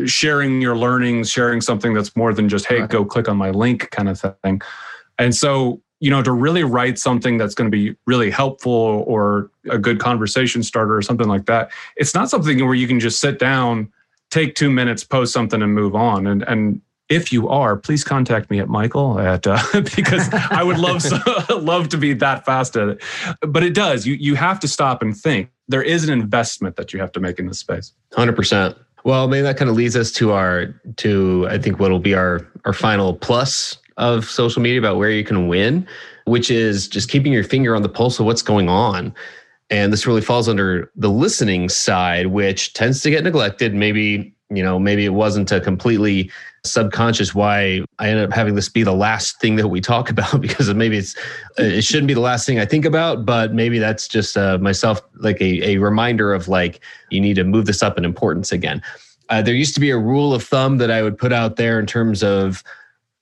sharing 0.06 0.62
your 0.62 0.76
learnings, 0.76 1.30
sharing 1.30 1.62
something 1.62 1.94
that's 1.94 2.16
more 2.16 2.34
than 2.34 2.50
just, 2.50 2.66
hey, 2.66 2.82
Right. 2.82 2.90
go 2.90 3.06
click 3.06 3.30
on 3.30 3.38
my 3.38 3.52
link 3.52 3.90
kind 3.92 4.10
of 4.10 4.20
thing. 4.44 4.62
And 5.18 5.36
so, 5.36 5.82
you 6.00 6.10
know, 6.10 6.24
to 6.24 6.32
really 6.32 6.64
write 6.64 6.98
something 6.98 7.38
that's 7.38 7.54
going 7.54 7.70
to 7.70 7.76
be 7.76 7.96
really 8.06 8.30
helpful 8.30 9.04
or 9.06 9.52
a 9.70 9.78
good 9.78 10.00
conversation 10.00 10.64
starter 10.64 10.96
or 10.96 11.02
something 11.02 11.28
like 11.28 11.46
that, 11.46 11.72
it's 11.98 12.14
not 12.14 12.30
something 12.30 12.66
where 12.66 12.76
you 12.76 12.88
can 12.88 13.00
just 13.00 13.20
sit 13.20 13.38
down, 13.38 13.92
take 14.30 14.56
two 14.56 14.70
minutes, 14.70 15.04
post 15.04 15.34
something, 15.34 15.62
and 15.62 15.74
move 15.74 15.96
on. 15.96 16.26
And 16.28 16.44
and 16.44 16.82
if 17.10 17.34
you 17.34 17.50
are, 17.50 17.76
please 17.76 18.04
contact 18.04 18.52
me 18.52 18.60
at 18.60 18.70
Michael 18.70 19.20
at 19.20 19.46
uh, 19.48 19.60
because 19.96 20.30
I 20.32 20.64
would 20.64 20.78
love 20.78 21.04
love 21.50 21.90
to 21.90 21.98
be 21.98 22.14
that 22.14 22.46
fast 22.46 22.78
at 22.78 22.90
it. 22.90 23.04
But 23.42 23.64
it 23.64 23.74
does. 23.74 24.08
You 24.08 24.14
you 24.14 24.36
have 24.36 24.60
to 24.62 24.68
stop 24.68 25.02
and 25.02 25.18
think. 25.18 25.50
There 25.68 25.84
is 25.84 26.08
an 26.08 26.14
investment 26.14 26.78
that 26.78 26.94
you 26.94 27.00
have 27.00 27.12
to 27.14 27.20
make 27.20 27.40
in 27.40 27.48
this 27.48 27.60
space. 27.60 27.94
Hundred 28.14 28.36
percent. 28.36 28.78
Well, 29.04 29.28
maybe 29.28 29.44
that 29.44 29.58
kind 29.58 29.70
of 29.70 29.76
leads 29.76 29.96
us 29.96 30.12
to 30.14 30.32
our 30.32 30.68
to 30.98 31.48
I 31.50 31.58
think 31.58 31.80
what'll 31.80 32.00
be 32.00 32.14
our 32.14 32.48
our 32.66 32.74
final 32.74 33.16
plus 33.16 33.78
of 34.00 34.26
social 34.26 34.62
media 34.62 34.80
about 34.80 34.98
where 34.98 35.12
you 35.12 35.24
can 35.24 35.48
win, 35.48 35.88
which 36.26 36.50
is 36.50 36.88
just 36.88 37.10
keeping 37.10 37.32
your 37.32 37.44
finger 37.44 37.76
on 37.76 37.84
the 37.84 37.90
pulse 37.90 38.20
of 38.20 38.26
what's 38.26 38.42
going 38.42 38.70
on. 38.70 39.14
And 39.70 39.94
this 39.94 40.08
really 40.08 40.22
falls 40.22 40.50
under 40.50 40.92
the 40.96 41.12
listening 41.12 41.70
side, 41.70 42.28
which 42.28 42.74
tends 42.74 43.02
to 43.02 43.12
get 43.12 43.24
neglected. 43.24 43.76
Maybe, 43.76 44.34
you 44.50 44.64
know, 44.64 44.80
maybe 44.80 45.06
it 45.06 45.14
wasn't 45.14 45.52
a 45.52 45.62
completely 45.62 46.32
subconscious 46.66 47.36
why 47.36 47.82
I 48.00 48.10
ended 48.10 48.26
up 48.26 48.34
having 48.34 48.56
this 48.56 48.68
be 48.68 48.84
the 48.84 48.94
last 48.94 49.40
thing 49.40 49.58
that 49.58 49.68
we 49.68 49.80
talk 49.80 50.10
about 50.16 50.42
because 50.42 50.74
maybe 50.74 50.98
it's 50.98 51.16
it 51.58 51.84
shouldn't 51.84 52.08
be 52.08 52.14
the 52.14 52.20
last 52.20 52.46
thing 52.46 52.60
I 52.60 52.66
think 52.66 52.86
about, 52.86 53.26
but 53.26 53.54
maybe 53.54 53.78
that's 53.78 54.08
just 54.08 54.38
uh, 54.38 54.58
myself 54.58 55.02
like 55.20 55.40
a, 55.42 55.76
a 55.76 55.78
reminder 55.78 56.34
of 56.34 56.48
like 56.48 56.80
you 57.12 57.22
need 57.22 57.36
to 57.36 57.44
move 57.44 57.66
this 57.66 57.84
up 57.84 57.98
in 57.98 58.06
importance 58.06 58.52
again. 58.52 58.82
Uh, 59.30 59.44
there 59.44 59.54
used 59.54 59.76
to 59.76 59.80
be 59.80 59.92
a 59.92 59.98
rule 59.98 60.34
of 60.34 60.44
thumb 60.44 60.78
that 60.78 60.90
I 60.90 61.04
would 61.04 61.18
put 61.18 61.32
out 61.32 61.56
there 61.56 61.80
in 61.80 61.86
terms 61.86 62.24
of 62.24 62.64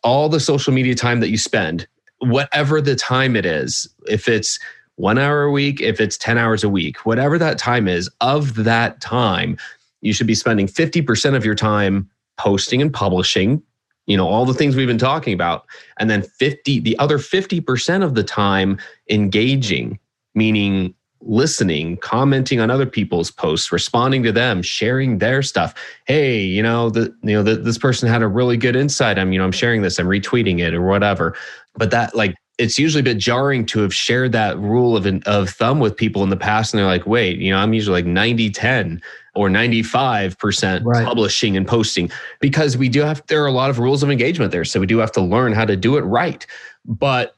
all 0.03 0.29
the 0.29 0.39
social 0.39 0.73
media 0.73 0.95
time 0.95 1.19
that 1.19 1.29
you 1.29 1.38
spend, 1.38 1.88
whatever 2.19 2.81
the 2.81 2.95
time 2.95 3.36
it 3.36 3.45
is, 3.45 3.88
if 4.07 4.27
it's 4.27 4.60
one 4.95 5.17
hour 5.17 5.43
a 5.43 5.51
week, 5.51 5.79
if 5.81 6.01
it's 6.01 6.17
10 6.17 6.38
hours 6.38 6.63
a 6.63 6.69
week, 6.69 7.05
whatever 7.05 7.38
that 7.38 7.57
time 7.57 7.88
is, 7.88 8.10
of 8.21 8.55
that 8.55 8.99
time, 8.99 9.57
you 10.01 10.13
should 10.13 10.27
be 10.27 10.36
spending 10.36 10.67
50% 10.67 11.36
of 11.36 11.45
your 11.45 11.55
time 11.55 12.10
posting 12.38 12.81
and 12.81 12.93
publishing, 12.93 13.62
you 14.05 14.17
know, 14.17 14.27
all 14.27 14.45
the 14.45 14.53
things 14.53 14.75
we've 14.75 14.88
been 14.88 14.97
talking 14.97 15.33
about. 15.33 15.65
And 15.99 16.10
then 16.10 16.23
50, 16.23 16.79
the 16.79 16.97
other 16.99 17.17
50% 17.17 18.03
of 18.03 18.15
the 18.15 18.23
time 18.23 18.79
engaging, 19.10 19.99
meaning 20.33 20.93
listening, 21.21 21.97
commenting 21.97 22.60
on 22.60 22.69
other 22.69 22.86
people's 22.86 23.32
posts, 23.32 23.71
responding 23.71 24.23
to 24.23 24.32
them, 24.32 24.62
sharing 24.62 25.17
their 25.17 25.41
stuff. 25.41 25.73
Hey, 26.06 26.41
you 26.41 26.63
know, 26.63 26.89
the 26.89 27.13
you 27.23 27.34
know, 27.34 27.43
the, 27.43 27.56
this 27.56 27.77
person 27.77 28.08
had 28.10 28.21
a 28.21 28.27
really 28.27 28.58
good 28.58 28.75
insight. 28.75 29.17
I'm, 29.19 29.32
you 29.32 29.39
know, 29.39 29.45
I'm 29.45 29.51
sharing 29.51 29.82
this, 29.82 29.99
I'm 29.99 30.08
retweeting 30.08 30.60
it 30.60 30.73
or 30.73 30.82
whatever. 30.82 31.36
But 31.75 31.91
that 31.91 32.15
like 32.15 32.36
it's 32.58 32.80
usually 32.80 33.01
a 33.01 33.03
bit 33.03 33.17
jarring 33.17 33.65
to 33.67 33.80
have 33.80 33.93
shared 33.93 34.32
that 34.32 34.58
rule 34.58 34.97
of 34.97 35.06
an, 35.06 35.21
of 35.25 35.49
thumb 35.49 35.80
with 35.80 35.95
people 35.95 36.23
in 36.23 36.30
the 36.30 36.38
past 36.38 36.73
and 36.73 36.80
they're 36.80 36.88
like, 36.88 37.06
"Wait, 37.06 37.38
you 37.39 37.51
know, 37.51 37.58
I'm 37.60 37.73
usually 37.73 38.01
like 38.01 38.06
90 38.06 38.49
10 38.49 39.01
or 39.36 39.49
95% 39.49 40.84
Right. 40.84 41.06
publishing 41.06 41.56
and 41.56 41.67
posting 41.67 42.10
because 42.39 42.75
we 42.75 42.89
do 42.89 43.01
have 43.01 43.21
there 43.27 43.43
are 43.43 43.47
a 43.47 43.51
lot 43.51 43.69
of 43.69 43.77
rules 43.77 44.01
of 44.01 44.10
engagement 44.10 44.51
there. 44.51 44.65
So 44.65 44.80
we 44.80 44.88
do 44.88 44.97
have 44.97 45.12
to 45.13 45.21
learn 45.21 45.53
how 45.53 45.65
to 45.65 45.75
do 45.75 45.97
it 45.97 46.01
right. 46.01 46.45
But 46.86 47.36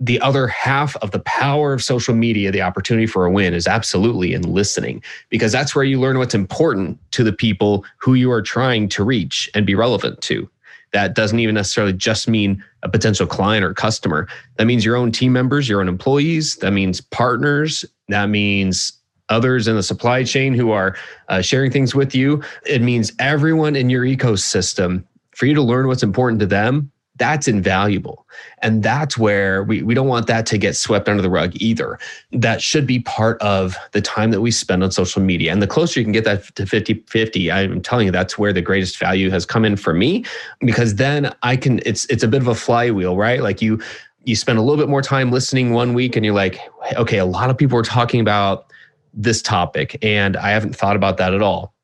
the 0.00 0.18
other 0.20 0.46
half 0.48 0.96
of 0.96 1.10
the 1.10 1.20
power 1.20 1.74
of 1.74 1.82
social 1.82 2.14
media, 2.14 2.50
the 2.50 2.62
opportunity 2.62 3.06
for 3.06 3.26
a 3.26 3.30
win 3.30 3.52
is 3.52 3.66
absolutely 3.66 4.32
in 4.32 4.42
listening 4.42 5.02
because 5.28 5.52
that's 5.52 5.74
where 5.74 5.84
you 5.84 6.00
learn 6.00 6.18
what's 6.18 6.34
important 6.34 6.98
to 7.12 7.22
the 7.22 7.32
people 7.32 7.84
who 7.98 8.14
you 8.14 8.32
are 8.32 8.40
trying 8.40 8.88
to 8.88 9.04
reach 9.04 9.50
and 9.54 9.66
be 9.66 9.74
relevant 9.74 10.20
to. 10.22 10.48
That 10.92 11.14
doesn't 11.14 11.38
even 11.38 11.54
necessarily 11.54 11.92
just 11.92 12.28
mean 12.28 12.64
a 12.82 12.88
potential 12.88 13.26
client 13.26 13.64
or 13.64 13.74
customer. 13.74 14.26
That 14.56 14.64
means 14.64 14.84
your 14.84 14.96
own 14.96 15.12
team 15.12 15.32
members, 15.32 15.68
your 15.68 15.80
own 15.80 15.88
employees. 15.88 16.56
That 16.56 16.72
means 16.72 17.00
partners. 17.00 17.84
That 18.08 18.28
means 18.30 18.94
others 19.28 19.68
in 19.68 19.76
the 19.76 19.82
supply 19.82 20.24
chain 20.24 20.54
who 20.54 20.72
are 20.72 20.96
uh, 21.28 21.42
sharing 21.42 21.70
things 21.70 21.94
with 21.94 22.14
you. 22.14 22.42
It 22.66 22.82
means 22.82 23.12
everyone 23.20 23.76
in 23.76 23.90
your 23.90 24.04
ecosystem 24.04 25.04
for 25.36 25.46
you 25.46 25.54
to 25.54 25.62
learn 25.62 25.86
what's 25.86 26.02
important 26.02 26.40
to 26.40 26.46
them. 26.46 26.90
That's 27.20 27.46
invaluable. 27.46 28.26
And 28.62 28.82
that's 28.82 29.18
where 29.18 29.62
we, 29.62 29.82
we 29.82 29.92
don't 29.92 30.08
want 30.08 30.26
that 30.28 30.46
to 30.46 30.56
get 30.56 30.74
swept 30.74 31.06
under 31.06 31.20
the 31.20 31.28
rug 31.28 31.52
either. 31.56 31.98
That 32.32 32.62
should 32.62 32.86
be 32.86 33.00
part 33.00 33.40
of 33.42 33.76
the 33.92 34.00
time 34.00 34.30
that 34.30 34.40
we 34.40 34.50
spend 34.50 34.82
on 34.82 34.90
social 34.90 35.20
media. 35.20 35.52
And 35.52 35.60
the 35.60 35.66
closer 35.66 36.00
you 36.00 36.06
can 36.06 36.14
get 36.14 36.24
that 36.24 36.44
to 36.56 36.64
50 36.64 36.94
50, 37.06 37.52
I'm 37.52 37.82
telling 37.82 38.06
you, 38.06 38.10
that's 38.10 38.38
where 38.38 38.54
the 38.54 38.62
greatest 38.62 38.98
value 38.98 39.28
has 39.28 39.44
come 39.44 39.66
in 39.66 39.76
for 39.76 39.92
me 39.92 40.24
because 40.60 40.94
then 40.94 41.30
I 41.42 41.58
can, 41.58 41.82
it's, 41.84 42.06
it's 42.06 42.22
a 42.22 42.28
bit 42.28 42.40
of 42.40 42.48
a 42.48 42.54
flywheel, 42.54 43.18
right? 43.18 43.42
Like 43.42 43.60
you, 43.60 43.78
you 44.24 44.34
spend 44.34 44.58
a 44.58 44.62
little 44.62 44.82
bit 44.82 44.88
more 44.88 45.02
time 45.02 45.30
listening 45.30 45.74
one 45.74 45.92
week 45.92 46.16
and 46.16 46.24
you're 46.24 46.34
like, 46.34 46.58
okay, 46.94 47.18
a 47.18 47.26
lot 47.26 47.50
of 47.50 47.58
people 47.58 47.78
are 47.78 47.82
talking 47.82 48.20
about 48.20 48.72
this 49.12 49.42
topic 49.42 49.98
and 50.00 50.38
I 50.38 50.48
haven't 50.52 50.74
thought 50.74 50.96
about 50.96 51.18
that 51.18 51.34
at 51.34 51.42
all. 51.42 51.74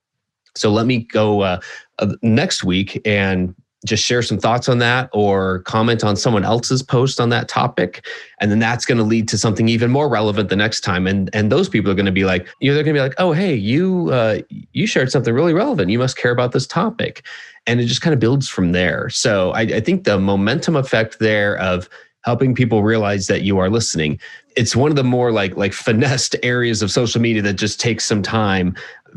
So 0.55 0.71
let 0.71 0.87
me 0.87 1.01
go 1.01 1.43
uh, 1.43 1.61
uh, 1.99 2.15
next 2.23 2.65
week 2.65 3.03
and 3.05 3.55
just 3.85 4.05
share 4.05 4.23
some 4.23 4.39
thoughts 4.39 4.69
on 4.69 4.79
that 4.79 5.11
or 5.13 5.61
comment 5.61 6.03
on 6.03 6.17
someone 6.17 6.45
else's 6.45 6.83
post 6.83 7.21
on 7.21 7.29
that 7.29 7.49
topic. 7.49 8.07
And 8.41 8.51
then 8.51 8.59
that's 8.59 8.87
going 8.87 8.99
to 8.99 9.05
lead 9.05 9.29
to 9.29 9.39
something 9.39 9.69
even 9.69 9.91
more 9.91 10.09
relevant 10.09 10.49
the 10.49 10.57
next 10.57 10.81
time. 10.81 11.07
And 11.07 11.29
and 11.35 11.53
those 11.53 11.69
people 11.69 11.91
are 11.91 11.95
going 11.95 12.07
to 12.07 12.13
be 12.13 12.25
like 12.25 12.49
you 12.61 12.71
know 12.71 12.75
they're 12.75 12.85
going 12.85 12.95
to 12.95 13.01
be 13.01 13.07
like 13.07 13.15
oh 13.19 13.33
hey 13.33 13.55
you 13.55 14.11
uh, 14.13 14.41
you 14.73 14.87
shared 14.87 15.11
something 15.11 15.35
really 15.35 15.55
relevant. 15.55 15.91
You 15.91 15.99
must 15.99 16.17
care 16.17 16.33
about 16.33 16.53
this 16.53 16.67
topic. 16.67 17.23
And 17.67 17.81
it 17.81 17.87
just 17.87 18.01
kind 18.01 18.15
of 18.15 18.21
builds 18.21 18.49
from 18.49 18.73
there. 18.73 19.11
So 19.11 19.51
I, 19.51 19.63
I 19.63 19.81
think 19.81 20.05
the 20.05 20.19
momentum 20.19 20.77
effect 20.77 21.19
there 21.19 21.59
of 21.59 21.89
helping 22.23 22.55
people 22.55 22.83
realize 22.83 23.27
that 23.27 23.43
you 23.43 23.59
are 23.59 23.71
listening 23.71 24.19
it's 24.57 24.75
one 24.75 24.91
of 24.91 24.97
the 24.97 25.05
more 25.05 25.31
like 25.33 25.55
like 25.57 25.75
finessed 25.75 26.35
areas 26.43 26.81
of 26.81 26.91
social 26.91 27.21
media 27.21 27.43
that 27.43 27.55
just 27.55 27.79
takes 27.79 28.05
some 28.05 28.23
time 28.23 28.75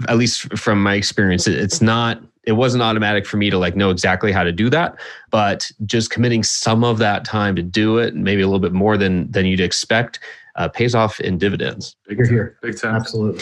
at 0.08 0.18
least 0.18 0.58
from 0.58 0.82
my 0.82 0.96
experience. 0.96 1.48
It's 1.48 1.82
not 1.82 2.22
it 2.44 2.54
wasn't 2.54 2.82
automatic 2.82 3.26
for 3.26 3.38
me 3.38 3.50
to 3.50 3.58
like 3.58 3.76
know 3.76 3.90
exactly 3.90 4.32
how 4.32 4.44
to 4.44 4.52
do 4.52 4.70
that 4.70 4.96
but 5.30 5.70
just 5.86 6.10
committing 6.10 6.44
some 6.44 6.84
of 6.84 6.98
that 6.98 7.26
time 7.26 7.56
to 7.56 7.62
do 7.64 7.98
it 7.98 8.16
maybe 8.16 8.42
a 8.42 8.48
little 8.48 8.60
bit 8.60 8.74
more 8.74 8.98
than 8.98 9.30
than 9.32 9.46
you'd 9.46 9.60
expect 9.60 10.20
uh, 10.56 10.68
pays 10.68 10.96
off 10.96 11.20
in 11.20 11.38
dividends 11.38 11.96
Big 12.08 12.18
You're 12.18 12.26
time. 12.28 12.36
here. 12.36 12.58
Big 12.62 12.78
time. 12.80 12.96
Absolutely. 12.96 13.42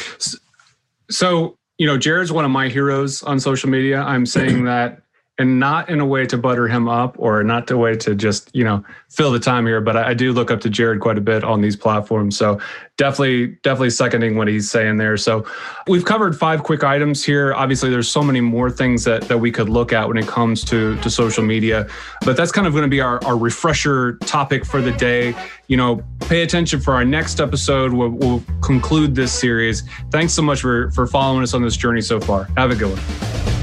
So, 1.10 1.58
you 1.78 1.88
know, 1.88 1.98
Jared's 1.98 2.32
one 2.32 2.44
of 2.44 2.52
my 2.52 2.68
heroes 2.68 3.24
on 3.24 3.40
social 3.40 3.70
media. 3.70 4.02
I'm 4.02 4.26
saying 4.26 4.66
that 4.66 5.02
and 5.40 5.60
not 5.60 5.90
in 5.90 6.00
a 6.00 6.06
way 6.06 6.26
to 6.26 6.38
butter 6.38 6.68
him 6.68 6.90
up 6.90 7.16
or 7.20 7.44
not 7.44 7.70
a 7.70 7.78
way 7.78 7.96
to 7.96 8.16
just, 8.16 8.50
you 8.56 8.64
know, 8.64 8.84
fill 9.10 9.32
the 9.32 9.40
time 9.40 9.68
here, 9.68 9.80
but 9.80 9.96
I, 9.96 10.10
I 10.10 10.14
do 10.14 10.34
look 10.34 10.50
up 10.50 10.62
to 10.62 10.70
Jared 10.70 11.00
quite 11.00 11.18
a 11.18 11.22
bit 11.22 11.44
on 11.44 11.62
these 11.62 11.76
platforms. 11.76 12.36
So 12.36 12.60
definitely, 12.98 13.48
definitely 13.62 13.92
seconding 13.92 14.36
what 14.36 14.48
he's 14.48 14.70
saying 14.70 14.98
there. 14.98 15.16
So 15.16 15.46
we've 15.88 16.06
covered 16.06 16.36
five 16.36 16.64
quick 16.64 16.84
items 16.84 17.24
here. 17.24 17.54
Obviously, 17.54 17.90
there's 17.92 18.10
so 18.10 18.24
many 18.24 18.42
more 18.42 18.72
things 18.72 19.04
that, 19.04 19.24
that 19.24 19.38
we 19.38 19.52
could 19.52 19.70
look 19.70 19.94
at 19.94 20.08
when 20.08 20.18
it 20.18 20.28
comes 20.28 20.64
to, 20.66 20.96
to 20.98 21.10
social 21.10 21.44
media, 21.44 21.88
but 22.26 22.36
that's 22.36 22.52
kind 22.52 22.66
of 22.66 22.74
going 22.74 22.84
to 22.84 22.90
be 22.90 23.02
our, 23.02 23.24
our 23.24 23.38
refresher 23.38 24.18
topic 24.20 24.66
for 24.66 24.82
the 24.82 24.92
day. 24.94 25.36
You 25.68 25.78
know, 25.78 26.04
pay 26.22 26.42
attention 26.42 26.80
for 26.80 26.96
our 26.96 27.06
next 27.06 27.40
episode. 27.40 27.94
We'll, 27.94 28.10
we'll 28.10 28.44
conclude 28.62 29.14
this 29.14 29.32
series. 29.32 29.84
Thanks 30.10 30.34
so 30.34 30.42
much 30.42 30.62
for, 30.62 30.90
for 30.92 31.06
following 31.06 31.44
us 31.44 31.54
on 31.54 31.62
this 31.62 31.78
journey 31.78 32.02
so 32.02 32.20
far. 32.20 32.46
Have 32.58 32.72
a 32.72 32.76
good 32.76 32.98
one. 32.98 33.57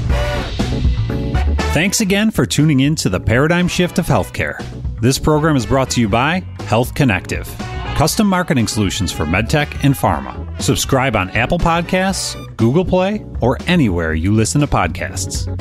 Thanks 1.75 1.99
again 1.99 2.31
for 2.31 2.45
tuning 2.45 2.79
in 2.79 2.95
to 2.95 3.09
the 3.09 3.19
Paradigm 3.19 3.67
Shift 3.67 3.99
of 3.99 4.05
Healthcare. 4.05 4.63
This 5.01 5.19
program 5.19 5.57
is 5.57 5.65
brought 5.65 5.89
to 5.89 5.99
you 5.99 6.07
by 6.07 6.39
Health 6.61 6.95
Connective, 6.95 7.53
custom 7.97 8.27
marketing 8.27 8.69
solutions 8.69 9.11
for 9.11 9.25
medtech 9.25 9.83
and 9.83 9.93
pharma. 9.93 10.61
Subscribe 10.61 11.17
on 11.17 11.29
Apple 11.31 11.59
Podcasts, 11.59 12.37
Google 12.55 12.85
Play, 12.85 13.25
or 13.41 13.57
anywhere 13.67 14.13
you 14.13 14.33
listen 14.33 14.61
to 14.61 14.67
podcasts. 14.67 15.51